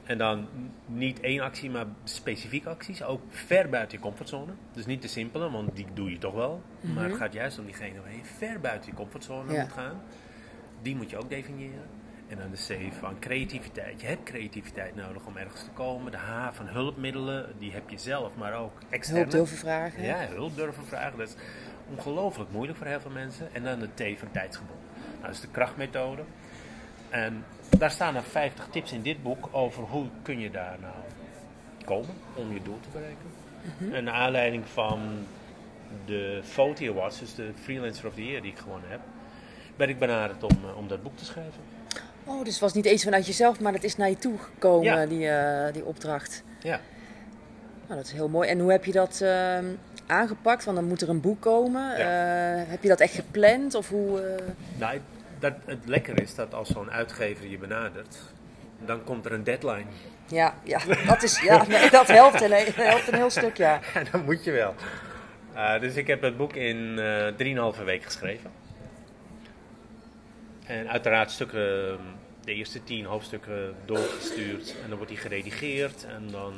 En 0.04 0.18
dan 0.18 0.48
niet 0.86 1.20
één 1.20 1.40
actie, 1.40 1.70
maar 1.70 1.84
specifieke 2.04 2.68
acties. 2.68 3.02
Ook 3.02 3.22
ver 3.28 3.68
buiten 3.68 3.96
je 3.98 4.02
comfortzone. 4.04 4.52
Dus 4.72 4.86
niet 4.86 5.02
de 5.02 5.08
simpele, 5.08 5.50
want 5.50 5.76
die 5.76 5.86
doe 5.94 6.10
je 6.10 6.18
toch 6.18 6.34
wel. 6.34 6.62
Maar 6.80 7.02
het 7.02 7.12
Mhm. 7.12 7.20
gaat 7.22 7.32
juist 7.32 7.58
om 7.58 7.64
diegene 7.64 8.00
waar 8.00 8.12
je 8.14 8.24
ver 8.24 8.60
buiten 8.60 8.90
je 8.90 8.96
comfortzone 8.96 9.52
Ja. 9.52 9.60
moet 9.62 9.72
gaan. 9.72 10.00
Die 10.82 10.96
moet 10.96 11.10
je 11.10 11.16
ook 11.18 11.28
definiëren. 11.30 11.82
En 12.28 12.36
dan 12.38 12.50
de 12.50 12.56
C 12.90 12.92
van 12.98 13.18
creativiteit. 13.18 14.00
Je 14.00 14.06
hebt 14.06 14.22
creativiteit 14.22 14.94
nodig 14.94 15.26
om 15.26 15.36
ergens 15.36 15.62
te 15.64 15.70
komen. 15.70 16.12
De 16.12 16.18
H 16.18 16.48
van 16.52 16.66
hulpmiddelen, 16.66 17.52
die 17.58 17.72
heb 17.72 17.90
je 17.90 17.98
zelf, 17.98 18.36
maar 18.36 18.54
ook 18.54 18.72
externe. 18.90 19.20
Hulp 19.20 19.30
durven 19.32 19.56
vragen. 19.56 20.02
Ja, 20.02 20.26
hulp 20.28 20.56
durven 20.56 20.86
vragen. 20.86 21.18
Dat 21.18 21.28
is 21.28 21.34
ongelooflijk 21.96 22.50
moeilijk 22.50 22.78
voor 22.78 22.86
heel 22.86 23.00
veel 23.00 23.10
mensen. 23.10 23.48
En 23.54 23.62
dan 23.62 23.78
de 23.78 23.88
T 24.14 24.18
van 24.18 24.30
tijdsgebonden. 24.30 24.84
Nou, 25.12 25.22
dat 25.22 25.30
is 25.30 25.40
de 25.40 25.48
krachtmethode. 25.50 26.22
En 27.08 27.44
daar 27.78 27.90
staan 27.90 28.16
er 28.16 28.22
50 28.22 28.66
tips 28.70 28.92
in 28.92 29.02
dit 29.02 29.22
boek 29.22 29.48
over 29.50 29.82
hoe 29.82 30.06
kun 30.22 30.40
je 30.40 30.50
daar 30.50 30.76
nou 30.80 30.94
komen 31.84 32.14
om 32.34 32.52
je 32.52 32.62
doel 32.62 32.78
te 32.80 32.88
bereiken. 32.92 33.26
Mhm. 33.78 33.94
En 33.94 34.04
naar 34.04 34.14
aanleiding 34.14 34.64
van 34.72 35.00
de 36.06 36.40
FOTI 36.44 36.90
Awards, 36.90 37.18
dus 37.18 37.34
de 37.34 37.50
Freelancer 37.62 38.06
of 38.06 38.14
the 38.14 38.24
Year 38.26 38.42
die 38.42 38.50
ik 38.52 38.58
gewonnen 38.58 38.90
heb, 38.90 39.00
ben 39.76 39.88
ik 39.88 39.98
benaderd 39.98 40.42
om, 40.42 40.50
eh, 40.64 40.76
om 40.76 40.88
dat 40.88 41.02
boek 41.02 41.16
te 41.16 41.24
schrijven. 41.24 41.60
Oh, 42.24 42.38
dus 42.44 42.52
het 42.52 42.60
was 42.60 42.72
niet 42.72 42.84
eens 42.84 43.02
vanuit 43.04 43.26
jezelf, 43.26 43.60
maar 43.60 43.72
het 43.72 43.84
is 43.84 43.96
naar 43.96 44.08
je 44.08 44.18
toe 44.18 44.38
gekomen, 44.38 45.00
Ja. 45.00 45.06
die, 45.06 45.28
eh, 45.28 45.72
die 45.72 45.84
opdracht. 45.84 46.42
Ja. 46.62 46.80
Nou, 47.86 47.96
dat 47.98 48.06
is 48.06 48.12
heel 48.12 48.28
mooi. 48.28 48.48
En 48.48 48.58
hoe 48.58 48.70
heb 48.70 48.84
je 48.84 48.92
dat 48.92 49.20
ehm, 49.20 49.64
aangepakt? 50.06 50.64
Want 50.64 50.76
dan 50.76 50.86
moet 50.86 51.02
er 51.02 51.08
een 51.08 51.20
boek 51.20 51.40
komen. 51.40 51.96
Eh, 51.96 52.70
heb 52.70 52.82
je 52.82 52.88
dat 52.88 53.00
echt 53.00 53.14
gepland? 53.14 53.74
Of 53.74 53.88
hoe... 53.88 54.36
Nou, 54.78 55.00
dat, 55.44 55.54
het 55.64 55.86
lekker 55.86 56.22
is 56.22 56.34
dat 56.34 56.54
als 56.54 56.68
zo'n 56.68 56.90
uitgever 56.90 57.46
je 57.46 57.58
benadert, 57.58 58.16
dan 58.84 59.04
komt 59.04 59.24
er 59.24 59.32
een 59.32 59.44
deadline. 59.44 59.84
Ja, 60.26 60.54
ja, 60.62 60.80
dat, 61.06 61.22
is, 61.22 61.40
ja 61.40 61.66
nee, 61.66 61.90
dat 61.90 62.06
helpt, 62.06 62.40
een, 62.40 62.52
helpt 62.74 63.08
een 63.08 63.14
heel 63.14 63.30
stuk, 63.30 63.56
ja. 63.56 63.80
En 63.94 64.06
dan 64.10 64.24
moet 64.24 64.44
je 64.44 64.50
wel. 64.50 64.74
Uh, 65.54 65.80
dus 65.80 65.94
ik 65.94 66.06
heb 66.06 66.22
het 66.22 66.36
boek 66.36 66.54
in 66.54 66.98
uh, 66.98 67.72
3,5 67.78 67.84
week 67.84 68.04
geschreven. 68.04 68.50
En 70.66 70.88
uiteraard 70.88 71.30
stukken, 71.30 71.98
de 72.44 72.54
eerste 72.54 72.84
tien 72.84 73.04
hoofdstukken 73.04 73.74
doorgestuurd. 73.84 74.74
En 74.82 74.88
dan 74.88 74.96
wordt 74.96 75.12
die 75.12 75.20
geredigeerd. 75.20 76.06
En 76.08 76.30
dan 76.30 76.54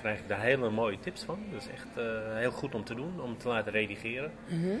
krijg 0.00 0.18
ik 0.18 0.28
daar 0.28 0.40
hele 0.40 0.70
mooie 0.70 0.98
tips 1.00 1.22
van. 1.22 1.38
Dat 1.52 1.60
is 1.60 1.68
echt 1.68 1.86
uh, 1.98 2.36
heel 2.36 2.50
goed 2.50 2.74
om 2.74 2.84
te 2.84 2.94
doen, 2.94 3.20
om 3.20 3.38
te 3.38 3.48
laten 3.48 3.72
redigeren. 3.72 4.32
Mm 4.48 4.62
-hmm. 4.62 4.80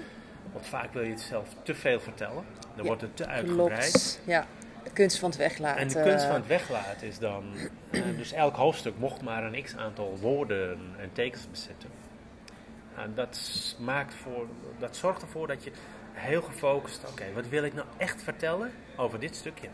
Want 0.52 0.66
vaak 0.66 0.92
wil 0.92 1.02
je 1.02 1.10
het 1.10 1.20
zelf 1.20 1.48
te 1.62 1.74
veel 1.74 2.00
vertellen. 2.00 2.44
Dan 2.60 2.76
ja, 2.76 2.82
wordt 2.82 3.00
het 3.00 3.16
te 3.16 3.26
uitgebreid. 3.26 3.90
Klopt. 3.90 4.20
Ja, 4.24 4.46
de 4.84 4.90
kunst 4.90 5.18
van 5.18 5.28
het 5.28 5.38
weglaten. 5.38 5.80
En 5.80 5.88
de 5.88 6.02
kunst 6.02 6.24
van 6.24 6.34
het 6.34 6.46
weglaten 6.46 7.06
is 7.06 7.18
dan... 7.18 7.44
uh, 7.90 8.04
dus 8.16 8.32
elk 8.32 8.56
hoofdstuk 8.56 8.98
mocht 8.98 9.22
maar 9.22 9.44
een 9.44 9.62
x-aantal 9.62 10.18
woorden 10.20 10.78
en 10.98 11.10
tekens 11.12 11.50
bezetten. 11.50 11.90
En 12.96 13.12
dat, 13.14 13.40
maakt 13.78 14.14
voor, 14.14 14.46
dat 14.78 14.96
zorgt 14.96 15.22
ervoor 15.22 15.46
dat 15.46 15.64
je 15.64 15.72
heel 16.12 16.42
gefocust... 16.42 17.00
Oké, 17.00 17.10
okay, 17.10 17.32
wat 17.32 17.48
wil 17.48 17.64
ik 17.64 17.74
nou 17.74 17.86
echt 17.96 18.22
vertellen 18.22 18.70
over 18.96 19.20
dit 19.20 19.36
stukje? 19.36 19.68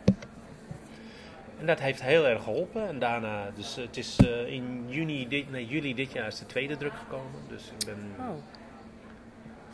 En 1.58 1.66
dat 1.66 1.80
heeft 1.80 2.02
heel 2.02 2.26
erg 2.26 2.42
geholpen. 2.42 2.88
En 2.88 2.98
daarna, 2.98 3.50
dus 3.54 3.76
het 3.76 3.96
is 3.96 4.18
uh, 4.20 4.46
in 4.46 4.84
juni, 4.88 5.28
dit, 5.28 5.50
nee, 5.50 5.66
juli 5.66 5.94
dit 5.94 6.12
jaar 6.12 6.26
is 6.26 6.38
de 6.38 6.46
tweede 6.46 6.76
druk 6.76 6.94
gekomen. 6.94 7.40
Dus 7.48 7.72
ik 7.78 7.86
ben... 7.86 8.14
Oh. 8.18 8.34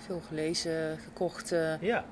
Veel 0.07 0.23
gelezen, 0.29 0.99
gekocht. 1.05 1.53
Uh, 1.53 1.81
ja. 1.81 2.05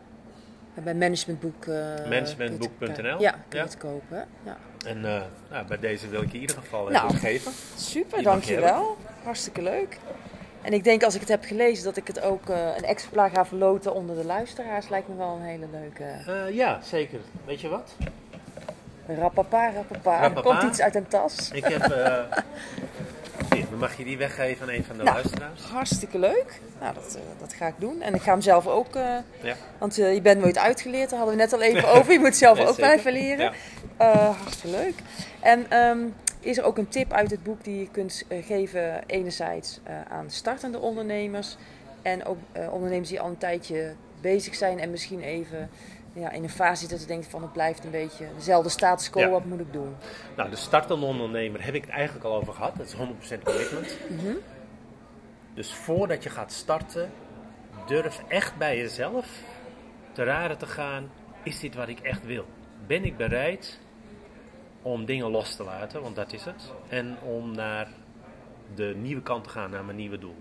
Bij 0.75 0.95
managementboek. 0.95 1.67
Uh, 1.67 1.75
Managementboek.nl. 2.09 3.21
Ja, 3.21 3.31
kun 3.49 3.59
je 3.59 3.65
het 3.65 3.77
kopen. 3.77 4.27
Ja. 4.45 4.57
En 4.87 5.01
nou, 5.01 5.67
bij 5.69 5.79
deze 5.79 6.09
wil 6.09 6.23
ik 6.23 6.29
je 6.29 6.35
in 6.35 6.41
ieder 6.41 6.57
geval 6.57 6.89
nou, 6.89 7.07
even 7.09 7.19
geven. 7.19 7.53
Super, 7.77 8.17
Die 8.17 8.27
dankjewel. 8.27 8.97
Hartstikke 9.23 9.63
leuk. 9.63 9.99
En 10.63 10.73
ik 10.73 10.85
denk 10.85 11.03
als 11.03 11.15
ik 11.15 11.21
het 11.21 11.29
heb 11.29 11.45
gelezen 11.45 11.85
dat 11.85 11.97
ik 11.97 12.07
het 12.07 12.21
ook 12.21 12.49
uh, 12.49 12.77
een 12.77 12.85
exemplaar 12.85 13.31
ga 13.31 13.47
verloten 13.47 13.95
onder 13.95 14.17
de 14.17 14.25
luisteraars. 14.25 14.89
Lijkt 14.89 15.09
me 15.09 15.17
wel 15.17 15.37
een 15.37 15.43
hele 15.43 15.67
leuke. 15.71 16.05
Uh, 16.29 16.55
ja, 16.55 16.81
zeker. 16.83 17.21
Weet 17.45 17.61
je 17.61 17.69
wat? 17.69 17.95
Rappapa, 19.07 19.73
rappapa. 19.73 20.23
Er 20.23 20.43
komt 20.43 20.63
iets 20.63 20.81
uit 20.81 20.95
een 20.95 21.09
tas. 21.09 21.51
Ik 21.53 21.65
heb. 21.65 21.91
Uh, 21.91 22.37
mag 23.81 23.97
je 23.97 24.05
die 24.05 24.19
weggeven 24.19 24.69
aan 24.69 24.75
een 24.75 24.85
van 24.85 24.97
de 24.97 25.03
nou, 25.03 25.15
luisteraars. 25.15 25.63
Hartstikke 25.63 26.19
leuk. 26.19 26.61
Nou, 26.81 26.95
dat, 26.95 27.17
uh, 27.17 27.23
dat 27.41 27.53
ga 27.53 27.67
ik 27.67 27.75
doen. 27.79 28.03
En 28.03 28.15
ik 28.15 28.23
ga 28.23 28.31
hem 28.31 28.41
zelf 28.41 28.67
ook. 28.67 28.97
Uh, 28.97 29.17
ja. 29.43 29.57
Want 29.79 29.95
je 29.95 30.21
bent 30.23 30.41
nooit 30.41 30.59
uitgeleerd, 30.59 31.11
daar 31.11 31.19
hadden 31.19 31.37
we 31.37 31.43
net 31.43 31.53
al 31.53 31.63
even 31.63 31.89
over. 31.97 32.13
Je 32.13 32.19
moet 32.19 32.37
zelf 32.37 32.59
ja, 32.59 32.63
ook 32.63 32.75
zeker. 32.75 32.83
blijven 32.83 33.13
leren. 33.13 33.53
Ja. 33.99 34.33
hartstikke 34.33 34.77
leuk. 34.77 34.95
En 35.41 35.77
um, 35.79 36.15
is 36.41 36.59
er 36.59 36.65
ook 36.65 36.79
een 36.79 36.89
tip 36.89 37.13
uit 37.13 37.31
het 37.31 37.43
boek 37.43 37.65
die 37.65 37.79
je 37.79 37.89
kunt 37.91 38.25
geven, 38.29 39.03
enerzijds 39.07 39.81
aan 40.09 40.31
startende 40.31 40.79
ondernemers. 40.79 41.57
En 42.03 42.25
ook 42.25 42.39
ondernemers 42.71 43.09
die 43.09 43.21
al 43.21 43.29
een 43.29 43.39
tijdje 43.39 43.95
bezig 44.21 44.55
zijn 44.55 44.81
en 44.81 44.91
misschien 44.91 45.21
even 45.21 45.71
ja, 46.13 46.31
in 46.31 46.43
een 46.43 46.51
fase 46.51 46.89
dat 46.89 47.01
je 47.01 47.07
denkt 47.07 47.27
van 47.27 47.43
het 47.43 47.53
blijft 47.53 47.85
een 47.85 47.91
beetje 47.91 48.27
dezelfde 48.37 48.69
status 48.69 49.11
quo, 49.11 49.21
ja. 49.21 49.29
wat 49.29 49.45
moet 49.45 49.61
ik 49.61 49.73
doen? 49.73 49.95
Nou, 50.37 50.51
de 50.51 50.57
startende 50.57 51.07
ondernemer 51.07 51.65
heb 51.65 51.75
ik 51.75 51.83
het 51.83 51.91
eigenlijk 51.91 52.25
al 52.25 52.35
over 52.35 52.53
gehad. 52.53 52.77
Dat 52.77 52.87
is 52.87 52.95
100% 52.95 53.43
commitment. 53.43 53.99
Mm 54.09 54.19
-hmm. 54.19 54.37
Dus 55.55 55.75
voordat 55.75 56.23
je 56.23 56.31
gaat 56.31 56.53
starten, 56.53 57.11
durf 57.87 58.23
echt 58.29 58.57
bij 58.57 58.77
jezelf 58.77 59.43
te 60.13 60.25
raden 60.25 60.59
te 60.59 60.67
gaan, 60.67 61.11
is 61.43 61.61
dit 61.61 61.75
wat 61.75 61.89
ik 61.89 62.01
echt 62.01 62.25
wil? 62.25 62.47
Ben 62.87 63.05
ik 63.05 63.17
bereid 63.17 63.81
om 64.83 65.05
dingen 65.05 65.31
los 65.31 65.57
te 65.57 65.65
laten, 65.65 66.03
want 66.03 66.17
dat 66.17 66.33
is 66.33 66.45
het, 66.45 66.73
en 66.89 67.17
om 67.23 67.55
naar 67.55 67.89
de 68.75 68.95
nieuwe 68.97 69.23
kant 69.23 69.45
te 69.45 69.51
gaan, 69.51 69.71
naar 69.71 69.85
mijn 69.85 69.97
nieuwe 69.97 70.19
doel? 70.19 70.37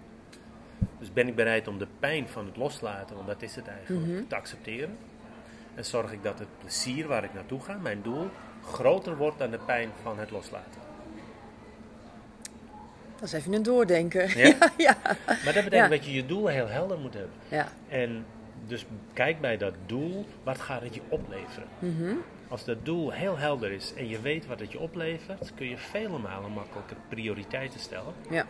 Dus 0.99 1.13
ben 1.13 1.27
ik 1.27 1.35
bereid 1.35 1.67
om 1.67 1.77
de 1.77 1.87
pijn 1.99 2.29
van 2.29 2.45
het 2.45 2.57
loslaten, 2.57 3.15
want 3.15 3.27
dat 3.27 3.41
is 3.41 3.55
het 3.55 3.67
eigenlijk, 3.67 4.29
te 4.29 4.35
accepteren? 4.35 4.97
En 5.75 5.85
zorg 5.85 6.11
ik 6.11 6.23
dat 6.23 6.39
het 6.39 6.47
plezier 6.59 7.07
waar 7.07 7.23
ik 7.23 7.33
naartoe 7.33 7.61
ga, 7.61 7.77
mijn 7.81 8.01
doel, 8.01 8.29
groter 8.71 9.17
wordt 9.17 9.37
dan 9.39 9.51
de 9.51 9.59
pijn 9.65 9.89
van 10.03 10.19
het 10.19 10.31
loslaten? 10.31 10.81
Dat 13.19 13.27
is 13.27 13.33
even 13.33 13.53
een 13.53 13.63
doordenken. 13.63 14.37
Ja? 14.37 14.55
ja. 14.77 14.97
Maar 15.27 15.53
dat 15.53 15.63
betekent 15.63 15.71
Ja. 15.73 15.87
dat 15.87 16.05
je 16.05 16.13
je 16.13 16.25
doel 16.25 16.47
heel 16.47 16.67
helder 16.67 16.97
moet 16.99 17.13
hebben. 17.13 17.33
ja. 17.47 17.67
En 17.89 18.25
dus 18.67 18.85
kijk 19.13 19.41
bij 19.41 19.57
dat 19.57 19.73
doel, 19.85 20.25
wat 20.43 20.59
gaat 20.61 20.81
het 20.81 20.95
je 20.95 21.01
opleveren? 21.09 21.67
Mhm. 21.79 22.13
Als 22.47 22.65
dat 22.65 22.85
doel 22.85 23.11
heel 23.11 23.37
helder 23.37 23.71
is 23.71 23.93
en 23.93 24.07
je 24.07 24.21
weet 24.21 24.47
wat 24.47 24.59
het 24.59 24.71
je 24.71 24.79
oplevert, 24.79 25.51
kun 25.55 25.69
je 25.69 25.77
vele 25.77 26.17
malen 26.17 26.51
makkelijker 26.51 26.97
prioriteiten 27.09 27.79
stellen. 27.79 28.13
ja. 28.29 28.45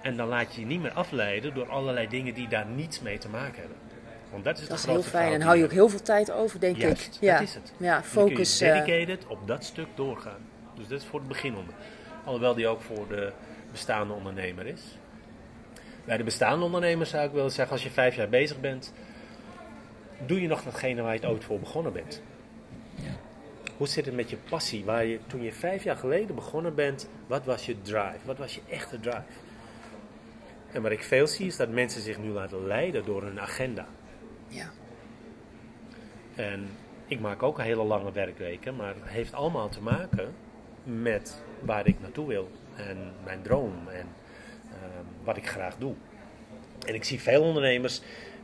En 0.00 0.16
dan 0.16 0.28
laat 0.28 0.54
je 0.54 0.60
je 0.60 0.66
niet 0.66 0.80
meer 0.82 0.92
afleiden 0.92 1.54
door 1.54 1.68
allerlei 1.68 2.08
dingen 2.08 2.34
die 2.34 2.48
daar 2.48 2.66
niets 2.66 3.00
mee 3.00 3.18
te 3.18 3.28
maken 3.28 3.60
hebben. 3.60 3.76
Want 4.30 4.44
dat 4.44 4.58
is 4.58 4.68
Dat 4.68 4.78
is 4.78 4.84
heel 4.84 5.02
fijn. 5.02 5.32
En 5.32 5.40
hou 5.40 5.56
je 5.58 5.64
ook 5.64 5.72
heel 5.72 5.88
veel 5.88 6.02
tijd 6.02 6.30
over, 6.30 6.60
denk 6.60 6.76
Juist, 6.76 7.04
ik. 7.06 7.10
dat 7.12 7.20
Ja. 7.20 7.40
is 7.40 7.54
het. 7.54 7.72
Ja, 7.76 7.92
Dan 7.94 8.02
kun 8.12 8.22
je 8.22 8.28
focus. 8.30 8.60
eh, 8.60 8.72
dedicated 8.72 9.26
op 9.26 9.46
dat 9.46 9.64
stuk 9.64 9.86
doorgaan. 9.94 10.40
Dus 10.76 10.88
dat 10.88 11.00
is 11.00 11.06
voor 11.06 11.18
het 11.18 11.28
beginnende. 11.28 11.72
Alhoewel 12.24 12.54
die 12.54 12.66
ook 12.68 12.80
voor 12.82 13.08
de 13.08 13.32
bestaande 13.70 14.12
ondernemer 14.14 14.66
is. 14.66 14.80
Bij 16.04 16.16
de 16.16 16.24
bestaande 16.24 16.64
ondernemer 16.64 17.06
zou 17.06 17.24
ik 17.26 17.32
willen 17.32 17.50
zeggen, 17.50 17.72
als 17.72 17.82
je 17.82 17.90
vijf 17.90 18.14
jaar 18.14 18.28
bezig 18.28 18.60
bent, 18.60 18.92
doe 20.26 20.40
je 20.40 20.48
nog 20.48 20.62
datgene 20.62 21.02
waar 21.02 21.14
je 21.14 21.20
het 21.20 21.28
ooit 21.30 21.44
voor 21.44 21.60
begonnen 21.60 21.92
bent. 21.92 22.22
Hoe 23.76 23.88
zit 23.88 24.04
het 24.06 24.14
met 24.14 24.30
je 24.30 24.36
passie? 24.48 24.84
Waar 24.84 25.04
je, 25.04 25.18
toen 25.26 25.42
je 25.42 25.52
vijf 25.52 25.84
jaar 25.84 25.96
geleden 25.96 26.34
begonnen 26.34 26.74
bent, 26.74 27.08
wat 27.26 27.44
was 27.44 27.66
je 27.66 27.82
drive? 27.82 28.18
Wat 28.24 28.38
was 28.38 28.54
je 28.54 28.60
echte 28.68 29.00
drive? 29.00 29.22
En 30.72 30.82
wat 30.82 30.90
ik 30.92 31.02
veel 31.02 31.26
zie 31.26 31.46
is 31.46 31.56
dat 31.56 31.68
mensen 31.68 32.00
zich 32.02 32.18
nu 32.18 32.28
laten 32.28 32.66
leiden 32.66 33.04
door 33.04 33.22
hun 33.22 33.40
agenda. 33.40 33.86
Ja. 34.50 34.70
En 36.34 36.68
ik 37.06 37.20
maak 37.20 37.42
ook 37.42 37.60
hele 37.62 37.84
lange 37.84 38.12
werkweken, 38.12 38.76
maar 38.76 38.94
het 38.94 39.08
heeft 39.08 39.32
allemaal 39.32 39.68
te 39.68 39.82
maken 39.82 40.34
met 40.84 41.42
waar 41.60 41.86
ik 41.86 42.00
naartoe 42.00 42.26
wil 42.26 42.50
en 42.76 43.12
mijn 43.24 43.42
droom 43.42 43.88
en 43.88 44.06
ehm, 44.68 45.04
wat 45.24 45.36
ik 45.36 45.48
graag 45.48 45.76
doe. 45.76 45.94
En 46.86 46.94
ik 46.94 47.04
zie 47.04 47.20
veel 47.20 47.42
ondernemers 47.42 48.00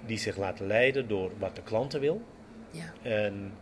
die 0.07 0.19
zich 0.19 0.37
laten 0.37 0.67
leiden 0.67 1.09
door 1.09 1.31
wat 1.39 1.57
de 1.57 1.63
klanten 1.63 2.01
wil. 2.01 2.23
ja. 2.71 2.93
En 3.03 3.53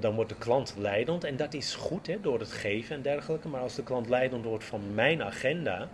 dan 0.00 0.14
wordt 0.14 0.30
de 0.30 0.38
klant 0.38 0.74
leidend 0.78 1.24
en 1.24 1.36
dat 1.36 1.54
is 1.54 1.74
goed 1.74 2.06
hè, 2.06 2.20
door 2.20 2.38
het 2.38 2.52
geven 2.52 2.96
en 2.96 3.02
dergelijke. 3.02 3.48
Maar 3.48 3.60
als 3.60 3.74
de 3.74 3.82
klant 3.82 4.08
leidend 4.08 4.44
wordt 4.44 4.64
van 4.64 4.94
mijn 4.94 5.22
agenda, 5.22 5.88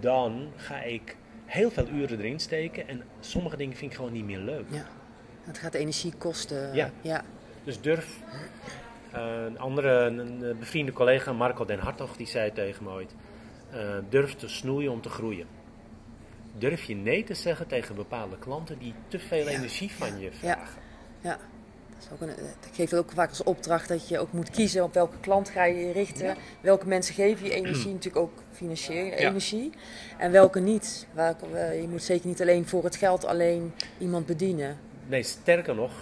dan 0.00 0.52
ga 0.56 0.82
ik 0.82 1.16
heel 1.48 1.70
veel 1.70 1.88
uren 1.88 2.18
erin 2.18 2.40
steken 2.40 2.88
en 2.88 3.02
sommige 3.20 3.56
dingen 3.56 3.76
vind 3.76 3.90
ik 3.90 3.96
gewoon 3.96 4.12
niet 4.12 4.24
meer 4.24 4.38
leuk. 4.38 4.64
ja. 4.70 4.86
Het 5.44 5.58
gaat 5.58 5.74
energie 5.74 6.12
kosten. 6.18 6.74
Ja. 6.74 6.90
ja. 7.00 7.24
Dus 7.64 7.80
durf. 7.80 8.16
eh, 9.12 9.44
een 9.46 9.58
andere 9.58 9.90
een, 10.06 10.56
bevriende 10.58 10.92
collega, 10.92 11.32
Marco 11.32 11.64
Den 11.64 11.78
Hartog, 11.78 12.16
die 12.16 12.26
zei 12.26 12.52
tegen 12.52 12.84
me 12.84 12.90
ooit: 12.90 13.14
eh, 13.70 13.78
durf 14.08 14.34
te 14.34 14.48
snoeien 14.48 14.92
om 14.92 15.00
te 15.00 15.08
groeien. 15.08 15.46
Durf 16.58 16.82
je 16.84 16.94
nee 16.94 17.24
te 17.24 17.34
zeggen 17.34 17.66
tegen 17.66 17.94
bepaalde 17.94 18.38
klanten 18.38 18.78
die 18.78 18.94
te 19.08 19.18
veel 19.18 19.44
Ja, 19.44 19.48
energie 19.50 19.92
van 19.92 20.18
je 20.18 20.24
ja. 20.24 20.32
vragen. 20.32 20.82
Ja, 21.20 21.38
dat 22.18 22.28
eh, 22.28 22.34
ik 22.44 22.74
geef 22.74 22.90
het 22.90 22.98
ook 22.98 23.10
vaak 23.12 23.28
als 23.28 23.42
opdracht 23.42 23.88
dat 23.88 24.08
je 24.08 24.18
ook 24.18 24.32
moet 24.32 24.50
kiezen 24.50 24.82
op 24.84 24.94
welke 24.94 25.16
klant 25.20 25.48
ga 25.48 25.64
je 25.64 25.86
je 25.86 25.92
richten. 25.92 26.26
Ja. 26.26 26.34
Welke 26.60 26.86
mensen 26.86 27.14
geven 27.14 27.44
je 27.46 27.52
energie, 27.52 27.92
natuurlijk 27.94 28.16
ook 28.24 28.42
financiële 28.52 29.10
Ja. 29.10 29.16
energie. 29.28 29.72
En 30.18 30.30
welke 30.30 30.60
niet. 30.60 31.06
Eh, 31.14 31.80
je 31.80 31.88
moet 31.88 32.02
zeker 32.02 32.26
niet 32.28 32.40
alleen 32.40 32.66
voor 32.66 32.84
het 32.84 32.96
geld 32.96 33.24
alleen 33.24 33.72
iemand 33.98 34.26
bedienen. 34.26 34.78
Nee, 35.06 35.22
sterker 35.22 35.74
nog, 35.74 35.92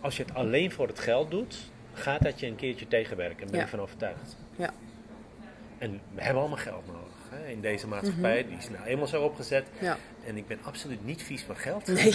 als 0.00 0.16
je 0.16 0.22
het 0.22 0.34
alleen 0.34 0.72
voor 0.72 0.86
het 0.86 0.98
geld 0.98 1.30
doet, 1.30 1.56
gaat 1.92 2.22
dat 2.22 2.40
je 2.40 2.46
een 2.46 2.56
keertje 2.56 2.88
tegenwerken. 2.88 3.38
Daar 3.40 3.46
ben 3.50 3.58
Ja. 3.58 3.64
ik 3.64 3.70
van 3.70 3.80
overtuigd. 3.80 4.36
Ja. 4.56 4.70
En 5.78 6.00
we 6.14 6.22
hebben 6.22 6.40
allemaal 6.40 6.58
geld 6.58 6.86
nodig. 6.86 7.11
Hè, 7.42 7.48
in 7.50 7.60
deze 7.60 7.86
maatschappij, 7.86 8.46
die 8.46 8.56
is 8.56 8.68
nou 8.70 8.84
eenmaal 8.84 9.06
zo 9.06 9.22
opgezet. 9.22 9.66
Ja. 9.78 9.96
En 10.26 10.36
ik 10.36 10.46
ben 10.46 10.58
absoluut 10.62 11.04
niet 11.04 11.22
vies 11.22 11.42
van 11.42 11.56
geld. 11.56 11.86
Nee. 11.86 12.12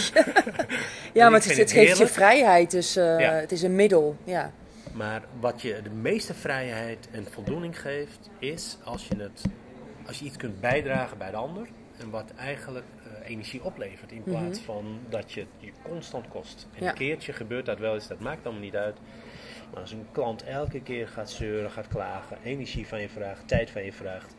ja, 1.12 1.28
maar 1.28 1.40
het, 1.40 1.48
het 1.48 1.56
het 1.58 1.72
geeft 1.72 1.98
je 1.98 2.06
vrijheid, 2.06 2.70
dus 2.70 2.96
eh, 2.96 3.20
Ja. 3.20 3.32
het 3.32 3.52
is 3.52 3.62
een 3.62 3.74
middel. 3.74 4.16
Ja. 4.24 4.52
Maar 4.92 5.22
wat 5.40 5.62
je 5.62 5.80
de 5.82 5.90
meeste 5.90 6.34
vrijheid 6.34 7.08
en 7.10 7.26
voldoening 7.30 7.80
geeft, 7.80 8.30
is 8.38 8.76
als 8.84 9.08
je, 9.08 9.16
het, 9.16 9.42
als 10.06 10.18
je 10.18 10.24
iets 10.24 10.36
kunt 10.36 10.60
bijdragen 10.60 11.18
bij 11.18 11.30
de 11.30 11.36
ander. 11.36 11.68
En 11.98 12.10
wat 12.10 12.32
eigenlijk 12.36 12.84
eh, 13.04 13.30
energie 13.30 13.62
oplevert. 13.64 14.12
In 14.12 14.22
plaats 14.22 14.58
van 14.60 14.98
dat 15.08 15.32
je 15.32 15.40
het 15.40 15.48
je 15.58 15.70
constant 15.82 16.28
kost. 16.28 16.66
En 16.74 16.82
Ja. 16.84 16.88
een 16.88 16.94
keertje 16.94 17.32
gebeurt 17.32 17.66
dat 17.66 17.78
wel 17.78 17.94
eens, 17.94 18.08
dat 18.08 18.20
maakt 18.20 18.44
allemaal 18.44 18.62
niet 18.62 18.76
uit. 18.76 18.96
Maar 19.72 19.80
als 19.80 19.92
een 19.92 20.06
klant 20.12 20.44
elke 20.44 20.80
keer 20.82 21.08
gaat 21.08 21.30
zeuren, 21.30 21.70
gaat 21.70 21.88
klagen, 21.88 22.38
energie 22.44 22.86
van 22.86 23.00
je 23.00 23.08
vraagt, 23.08 23.48
tijd 23.48 23.70
van 23.70 23.84
je 23.84 23.92
vraagt. 23.92 24.34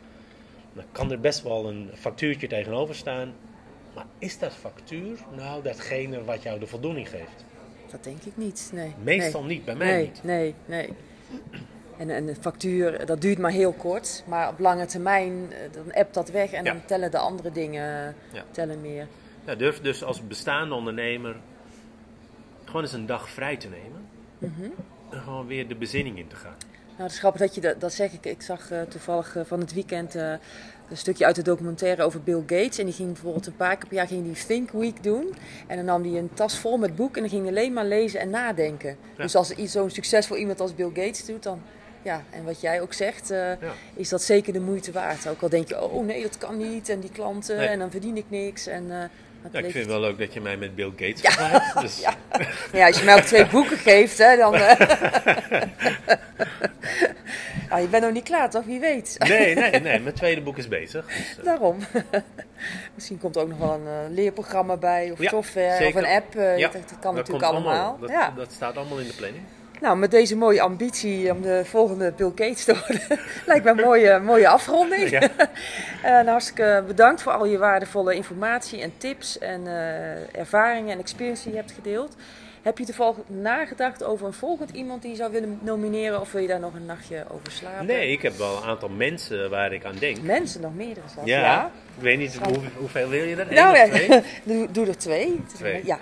Dan 0.80 0.92
kan 0.92 1.10
er 1.10 1.20
best 1.20 1.42
wel 1.42 1.68
een 1.68 1.90
factuurtje 1.94 2.46
tegenover 2.46 2.94
staan. 2.94 3.32
Maar 3.94 4.06
is 4.18 4.38
dat 4.38 4.52
factuur 4.54 5.18
nou 5.36 5.62
datgene 5.62 6.24
wat 6.24 6.42
jou 6.42 6.58
de 6.58 6.66
voldoening 6.66 7.08
geeft? 7.08 7.44
Dat 7.90 8.04
denk 8.04 8.22
ik 8.22 8.36
niet. 8.36 8.70
Nee. 8.74 8.94
Meestal 9.02 9.42
nee. 9.42 9.56
niet, 9.56 9.64
bij 9.64 9.74
mij 9.74 9.92
nee, 9.92 10.04
niet. 10.04 10.22
Nee, 10.22 10.54
nee. 10.66 10.88
En, 11.98 12.10
en 12.10 12.26
de 12.26 12.34
factuur, 12.34 13.06
dat 13.06 13.20
duurt 13.20 13.38
maar 13.38 13.50
heel 13.50 13.72
kort. 13.72 14.24
Maar 14.26 14.48
op 14.48 14.58
lange 14.58 14.86
termijn, 14.86 15.32
eh, 15.52 15.58
dan 15.72 15.92
appt 15.92 16.14
dat 16.14 16.30
weg 16.30 16.52
en 16.52 16.64
Ja. 16.64 16.72
dan 16.72 16.84
tellen 16.84 17.10
de 17.10 17.18
andere 17.18 17.52
dingen 17.52 18.14
Ja. 18.32 18.44
tellen 18.50 18.80
meer. 18.80 19.06
Ja, 19.44 19.54
durf 19.54 19.80
dus 19.80 20.04
als 20.04 20.26
bestaande 20.26 20.74
ondernemer 20.74 21.36
gewoon 22.64 22.82
eens 22.82 22.92
een 22.92 23.06
dag 23.06 23.30
vrij 23.30 23.56
te 23.56 23.68
nemen. 23.68 24.08
Mhm. 24.38 24.70
En 25.10 25.20
gewoon 25.20 25.46
weer 25.46 25.68
de 25.68 25.74
bezinning 25.74 26.18
in 26.18 26.26
te 26.26 26.36
gaan. 26.36 26.56
Nou, 27.00 27.12
het 27.12 27.20
is 27.20 27.26
grappig 27.26 27.46
dat 27.46 27.54
je 27.54 27.60
dat, 27.60 27.80
dat 27.80 27.92
zeg 27.92 28.12
ik. 28.12 28.26
Ik 28.26 28.42
zag 28.42 28.70
eh, 28.70 28.82
toevallig 28.82 29.36
eh, 29.36 29.42
van 29.44 29.60
het 29.60 29.72
weekend 29.74 30.14
eh, 30.14 30.32
een 30.90 30.96
stukje 30.96 31.24
uit 31.24 31.34
de 31.34 31.42
documentaire 31.42 32.02
over 32.02 32.22
Bill 32.22 32.40
Gates. 32.46 32.78
En 32.78 32.84
die 32.84 32.94
ging 32.94 33.12
bijvoorbeeld 33.12 33.46
een 33.46 33.56
paar 33.56 33.76
keer 33.76 33.88
per 33.88 33.96
jaar 33.96 34.06
ging 34.06 34.24
die 34.24 34.44
Think 34.46 34.70
Week 34.70 35.02
doen. 35.02 35.34
En 35.66 35.76
dan 35.76 35.84
nam 35.84 36.02
hij 36.02 36.18
een 36.18 36.30
tas 36.34 36.58
vol 36.58 36.76
met 36.76 36.96
boeken 36.96 37.14
en 37.16 37.20
dan 37.20 37.30
ging 37.30 37.42
hij 37.42 37.56
alleen 37.56 37.72
maar 37.72 37.84
lezen 37.84 38.20
en 38.20 38.30
nadenken. 38.30 38.96
Ja. 39.16 39.22
Dus 39.22 39.34
als 39.34 39.50
iets 39.50 39.72
zo'n 39.72 39.90
succesvol 39.90 40.36
iemand 40.36 40.60
als 40.60 40.74
Bill 40.74 40.90
Gates 40.94 41.24
doet, 41.24 41.42
dan 41.42 41.60
ja, 42.02 42.22
en 42.30 42.44
wat 42.44 42.60
jij 42.60 42.80
ook 42.80 42.92
zegt, 42.92 43.28
Ja. 43.28 43.56
is 43.94 44.08
dat 44.08 44.22
zeker 44.22 44.52
de 44.52 44.60
moeite 44.60 44.92
waard. 44.92 45.28
Ook 45.28 45.42
al 45.42 45.48
denk 45.48 45.68
je, 45.68 45.82
oh 45.82 46.04
nee, 46.06 46.22
dat 46.22 46.38
kan 46.38 46.56
niet. 46.56 46.88
En 46.88 47.00
die 47.00 47.10
klanten, 47.10 47.56
Nee. 47.56 47.68
en 47.68 47.78
dan 47.78 47.90
verdien 47.90 48.16
ik 48.16 48.26
niks. 48.28 48.66
En, 48.66 49.10
Ja, 49.52 49.58
ik 49.58 49.64
vind 49.64 49.74
het 49.74 49.86
wel 49.86 50.00
leuk 50.00 50.18
dat 50.18 50.32
je 50.34 50.40
mij 50.40 50.56
met 50.56 50.74
Bill 50.74 50.90
Gates 50.96 51.20
vergelijkt. 51.20 51.80
Dus, 51.80 52.00
Ja. 52.00 52.14
Maar 52.32 52.80
ja, 52.80 52.86
als 52.86 52.98
je 52.98 53.04
mij 53.04 53.14
ook 53.14 53.20
twee 53.20 53.46
boeken 53.56 53.76
geeft, 53.76 54.18
hè, 54.18 54.36
dan. 54.36 54.54
eh, 54.54 54.80
ah, 57.70 57.80
je 57.80 57.86
bent 57.90 58.02
nog 58.04 58.12
niet 58.12 58.24
klaar, 58.24 58.50
toch? 58.50 58.64
Wie 58.64 58.80
weet. 58.80 59.16
Nee, 59.18 59.54
nee, 59.54 59.70
nee, 59.80 60.00
mijn 60.00 60.14
tweede 60.14 60.40
boek 60.40 60.56
is 60.58 60.68
bezig. 60.68 61.06
Dus, 61.06 61.38
eh, 61.38 61.44
Daarom. 61.44 61.78
Misschien 62.94 63.18
komt 63.18 63.36
er 63.36 63.42
ook 63.42 63.48
nog 63.48 63.58
wel 63.58 63.74
een 63.74 63.86
eh, 63.86 64.10
leerprogramma 64.14 64.76
bij, 64.76 65.10
of 65.10 65.18
software, 65.20 65.86
of 65.86 65.94
een 65.94 66.06
app. 66.06 66.34
ja, 66.34 66.68
dat, 66.68 66.72
kan 67.00 67.14
dat 67.14 67.14
natuurlijk 67.14 67.28
komt 67.28 67.64
allemaal. 67.66 67.98
Dat, 67.98 68.10
dat 68.36 68.52
staat 68.52 68.76
allemaal 68.76 68.98
in 68.98 69.06
de 69.06 69.14
planning. 69.14 69.44
Nou, 69.80 69.96
met 69.96 70.10
deze 70.10 70.36
mooie 70.36 70.60
ambitie 70.60 71.32
om 71.32 71.42
de 71.42 71.62
volgende 71.64 72.12
Bill 72.16 72.32
Gates 72.34 72.64
te 72.64 72.74
worden, 72.86 73.20
lijkt 73.46 73.64
me 73.64 73.70
een 73.70 73.76
mooie, 73.76 74.18
mooie 74.18 74.48
afronding. 74.48 75.10
Ja. 75.10 75.28
Nou, 76.02 76.28
hartstikke 76.28 76.84
bedankt 76.86 77.22
voor 77.22 77.32
al 77.32 77.46
je 77.46 77.58
waardevolle 77.58 78.14
informatie 78.14 78.80
en 78.80 78.92
tips 78.96 79.38
en 79.38 79.66
eh, 79.66 80.38
ervaringen 80.38 80.92
en 80.92 80.98
experience 80.98 81.42
die 81.42 81.52
je 81.52 81.58
hebt 81.58 81.72
gedeeld. 81.72 82.16
Heb 82.62 82.78
je 82.78 82.84
toevallig 82.84 83.16
nagedacht 83.26 84.04
over 84.04 84.26
een 84.26 84.32
volgend 84.32 84.70
iemand 84.70 85.02
die 85.02 85.10
je 85.10 85.16
zou 85.16 85.32
willen 85.32 85.58
nomineren 85.62 86.20
of 86.20 86.32
wil 86.32 86.42
je 86.42 86.48
daar 86.48 86.60
nog 86.60 86.74
een 86.74 86.86
nachtje 86.86 87.24
over 87.28 87.52
slapen? 87.52 87.86
Nee, 87.86 88.10
ik 88.10 88.22
heb 88.22 88.36
wel 88.36 88.56
een 88.56 88.68
aantal 88.68 88.88
mensen 88.88 89.50
waar 89.50 89.72
ik 89.72 89.84
aan 89.84 89.96
denk. 89.98 90.22
Mensen, 90.22 90.60
nog 90.60 90.74
meerdere 90.74 91.06
zelfs. 91.14 91.28
Ja, 91.28 91.70
ik 91.96 92.02
weet 92.02 92.18
niet 92.18 92.36
hoe, 92.36 92.58
hoeveel 92.76 93.08
wil 93.08 93.24
je 93.24 93.36
er? 93.36 93.54
Nou, 93.54 93.76
ja, 93.76 93.86
doe, 94.44 94.70
doe 94.70 94.86
er 94.86 94.98
twee. 94.98 95.40
Twee. 95.56 95.80
Ja. 95.84 95.98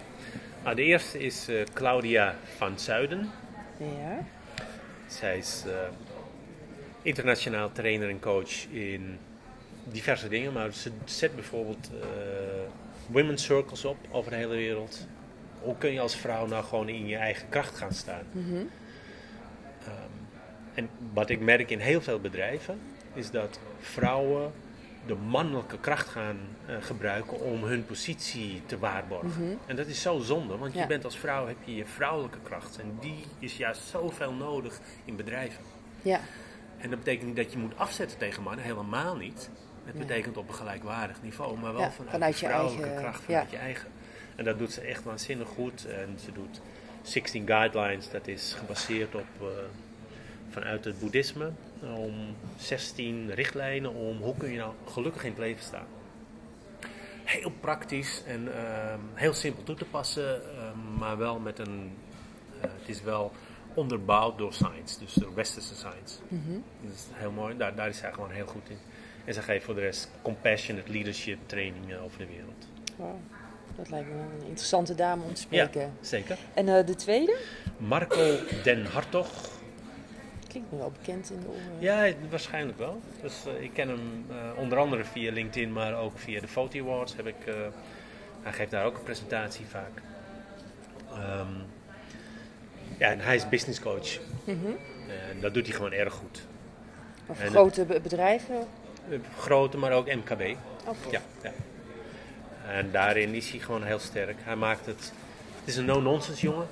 Nou, 0.63 0.77
de 0.77 0.83
eerste 0.83 1.19
is 1.19 1.49
eh, 1.49 1.57
Claudia 1.75 2.35
van 2.57 2.79
Zuiden. 2.79 3.31
Ja. 3.79 4.25
Zij 5.07 5.39
is 5.39 5.65
eh, 5.67 5.73
internationaal 7.03 7.73
trainer 7.73 8.09
en 8.09 8.21
coach 8.21 8.67
in 8.71 9.19
diverse 9.85 10.29
dingen, 10.29 10.53
maar 10.53 10.73
ze 10.73 10.91
zet 11.05 11.35
bijvoorbeeld 11.35 11.91
eh 11.93 12.49
women's 13.09 13.45
circles 13.45 13.85
op 13.85 13.97
over 14.11 14.31
de 14.31 14.37
hele 14.37 14.57
wereld. 14.57 15.07
Hoe 15.63 15.77
kun 15.79 15.93
je 15.93 16.01
als 16.01 16.17
vrouw 16.17 16.47
nou 16.47 16.65
gewoon 16.65 16.89
in 16.89 17.07
je 17.07 17.17
eigen 17.17 17.49
kracht 17.49 17.77
gaan 17.77 17.93
staan? 17.93 18.25
Mhm. 18.33 18.55
Ehm, 19.85 20.11
en 20.75 20.89
wat 21.13 21.31
ik 21.31 21.41
merk 21.41 21.71
in 21.71 21.79
heel 21.79 22.01
veel 22.01 22.21
bedrijven 22.21 22.81
is 23.15 23.31
dat 23.31 23.61
vrouwen 23.81 24.53
de 25.07 25.15
mannelijke 25.15 25.79
kracht 25.79 26.09
gaan 26.09 26.37
eh, 26.67 26.77
gebruiken 26.81 27.41
om 27.41 27.65
hun 27.65 27.87
positie 27.87 28.63
te 28.67 28.79
waarborgen. 28.79 29.59
En 29.67 29.77
dat 29.77 29.87
is 29.87 30.03
zo 30.03 30.19
zonde, 30.19 30.57
want 30.57 30.75
je 30.75 30.87
bent 30.87 31.05
als 31.05 31.19
vrouw, 31.19 31.47
heb 31.47 31.57
je 31.65 31.75
je 31.75 31.87
vrouwelijke 31.87 32.39
kracht. 32.43 32.79
En 32.81 32.97
die 33.01 33.25
is 33.39 33.57
juist 33.57 33.83
zoveel 33.83 34.33
nodig 34.33 34.81
in 35.05 35.17
bedrijven. 35.17 35.63
Ja, 36.03 36.21
En 36.79 36.91
dat 36.91 36.99
betekent 36.99 37.27
niet 37.27 37.37
dat 37.37 37.53
je 37.53 37.59
moet 37.59 37.77
afzetten 37.79 38.19
tegen 38.19 38.43
mannen, 38.43 38.65
helemaal 38.65 39.17
niet. 39.17 39.51
Het 39.85 39.95
Nee. 39.97 40.07
betekent 40.07 40.37
op 40.37 40.49
een 40.49 40.55
gelijkwaardig 40.55 41.23
niveau, 41.23 41.59
maar 41.59 41.73
wel 41.73 41.81
Ja, 41.83 41.91
vanuit, 41.91 42.11
vanuit 42.13 42.39
je 42.39 42.47
vrouwelijke 42.47 42.83
eigen- 42.85 43.03
kracht, 43.03 43.23
vanuit 43.23 43.51
je 43.51 43.57
eigen. 43.57 43.89
En 44.37 44.45
dat 44.45 44.59
doet 44.59 44.73
ze 44.73 44.81
echt 44.81 45.05
waanzinnig 45.05 45.49
goed. 45.49 45.87
En 45.87 46.19
ze 46.25 46.33
doet 46.33 46.61
16 47.03 47.47
guidelines, 47.47 48.11
dat 48.11 48.27
is 48.27 48.55
gebaseerd 48.59 49.15
op 49.15 49.27
eh, 49.41 49.47
vanuit 50.49 50.85
het 50.85 50.99
boeddhisme. 51.01 51.51
Om 51.83 52.15
16 52.59 53.31
richtlijnen 53.35 53.95
om 53.95 54.17
hoe 54.21 54.35
kun 54.37 54.51
je 54.51 54.59
nou 54.59 54.73
gelukkig 54.87 55.25
in 55.25 55.31
het 55.31 55.39
leven 55.39 55.65
staan. 55.65 55.87
Heel 57.25 57.53
praktisch 57.61 58.23
en 58.27 58.55
ehm, 58.57 58.99
heel 59.15 59.33
simpel 59.33 59.63
toe 59.63 59.75
te 59.77 59.85
passen, 59.85 60.41
ehm, 60.57 60.99
maar 60.99 61.19
wel 61.19 61.39
met 61.39 61.59
een. 61.59 61.93
eh, 62.61 62.71
het 62.79 62.89
is 62.89 63.03
wel 63.03 63.33
onderbouwd 63.75 64.39
door 64.39 64.53
science, 64.53 64.99
dus 64.99 65.13
door 65.15 65.35
westerse 65.35 65.75
science. 65.75 66.19
Dat 66.83 66.93
is 66.95 67.05
heel 67.13 67.31
mooi, 67.31 67.57
daar, 67.57 67.75
daar 67.75 67.89
is 67.89 67.99
zij 67.99 68.13
gewoon 68.13 68.31
heel 68.31 68.47
goed 68.47 68.69
in. 68.71 68.79
En 69.25 69.35
ze 69.35 69.43
geeft 69.43 69.65
voor 69.65 69.75
de 69.75 69.81
rest 69.81 70.11
compassionate 70.23 70.93
leadership 70.93 71.39
trainingen 71.47 72.01
over 72.01 72.19
de 72.19 72.27
wereld. 72.27 72.67
Wauw. 72.97 73.19
dat 73.77 73.91
lijkt 73.91 74.09
me 74.09 74.15
een 74.15 74.47
interessante 74.47 74.95
dame 74.95 75.23
om 75.25 75.35
te 75.35 75.41
spreken. 75.41 75.93
zeker. 76.01 76.39
En 76.55 76.69
eh, 76.79 76.87
de 76.87 76.95
tweede? 76.95 77.37
Marco 77.77 78.37
Den 78.63 78.87
Hartog. 78.87 79.29
Klinkt 80.49 80.73
me 80.73 80.79
wel 80.79 80.93
bekend 80.99 81.31
in 81.31 81.41
de 81.41 81.47
oren. 81.49 81.63
Ja, 81.79 82.13
waarschijnlijk 82.31 82.79
wel. 82.79 83.01
Dus, 83.23 83.45
eh, 83.47 83.63
ik 83.63 83.71
ken 83.73 83.89
hem 83.89 84.27
eh, 84.31 84.37
onder 84.57 84.79
andere 84.79 85.05
via 85.05 85.33
LinkedIn, 85.33 85.73
maar 85.73 85.95
ook 85.99 86.19
via 86.19 86.41
de 86.41 86.49
Foti 86.49 86.81
Awards. 86.81 87.17
Heb 87.17 87.27
ik, 87.27 87.47
eh, 87.47 87.55
hij 88.43 88.53
geeft 88.53 88.71
daar 88.71 88.85
ook 88.85 88.97
een 88.97 89.03
presentatie 89.03 89.67
vaak. 89.67 90.03
Ehm, 91.11 91.47
ja, 92.99 93.11
en 93.11 93.21
hij 93.21 93.35
is 93.37 93.49
business 93.49 93.81
coach. 93.81 94.19
En 95.33 95.41
dat 95.41 95.55
doet 95.55 95.67
hij 95.67 95.75
gewoon 95.77 95.93
erg 95.93 96.13
goed. 96.13 96.43
En 97.39 97.51
grote 97.51 97.85
be- 97.85 98.01
bedrijven? 98.01 98.67
Grote, 99.39 99.77
maar 99.77 99.93
ook 99.93 100.07
MKB. 100.15 100.31
Oké. 100.87 101.11
Ja, 101.11 101.21
ja. 101.43 101.53
En 102.69 102.91
daarin 102.91 103.35
is 103.35 103.51
hij 103.51 103.59
gewoon 103.61 103.83
heel 103.83 103.99
sterk. 103.99 104.37
Hij 104.43 104.57
maakt 104.57 104.87
het. 104.87 105.13
Het 105.59 105.69
is 105.69 105.77
een 105.77 105.85
no-nonsense 105.85 106.41
jongen. 106.47 106.67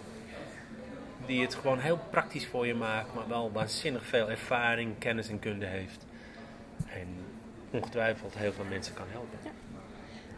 Die 1.27 1.43
het 1.43 1.55
gewoon 1.55 1.79
heel 1.79 1.99
praktisch 2.11 2.47
voor 2.47 2.67
je 2.67 2.75
maakt, 2.75 3.15
maar 3.15 3.29
wel 3.29 3.51
waanzinnig 3.53 4.07
veel 4.07 4.31
ervaring, 4.31 4.99
kennis 4.99 5.29
en 5.29 5.39
kunde 5.39 5.67
heeft. 5.67 6.07
En 6.87 7.07
ongetwijfeld 7.71 8.35
heel 8.39 8.53
veel 8.53 8.65
mensen 8.69 8.95
kan 8.95 9.07
helpen. 9.11 9.39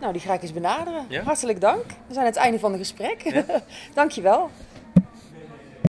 Nou, 0.01 0.12
die 0.12 0.22
ga 0.22 0.35
ik 0.35 0.42
eens 0.42 0.53
benaderen. 0.53 1.05
Ja? 1.09 1.22
Hartelijk 1.22 1.61
dank. 1.61 1.85
We 1.87 2.12
zijn 2.12 2.18
aan 2.18 2.33
het 2.33 2.37
einde 2.37 2.59
van 2.59 2.70
het 2.70 2.81
gesprek. 2.81 3.44
Dankjewel. 3.94 4.51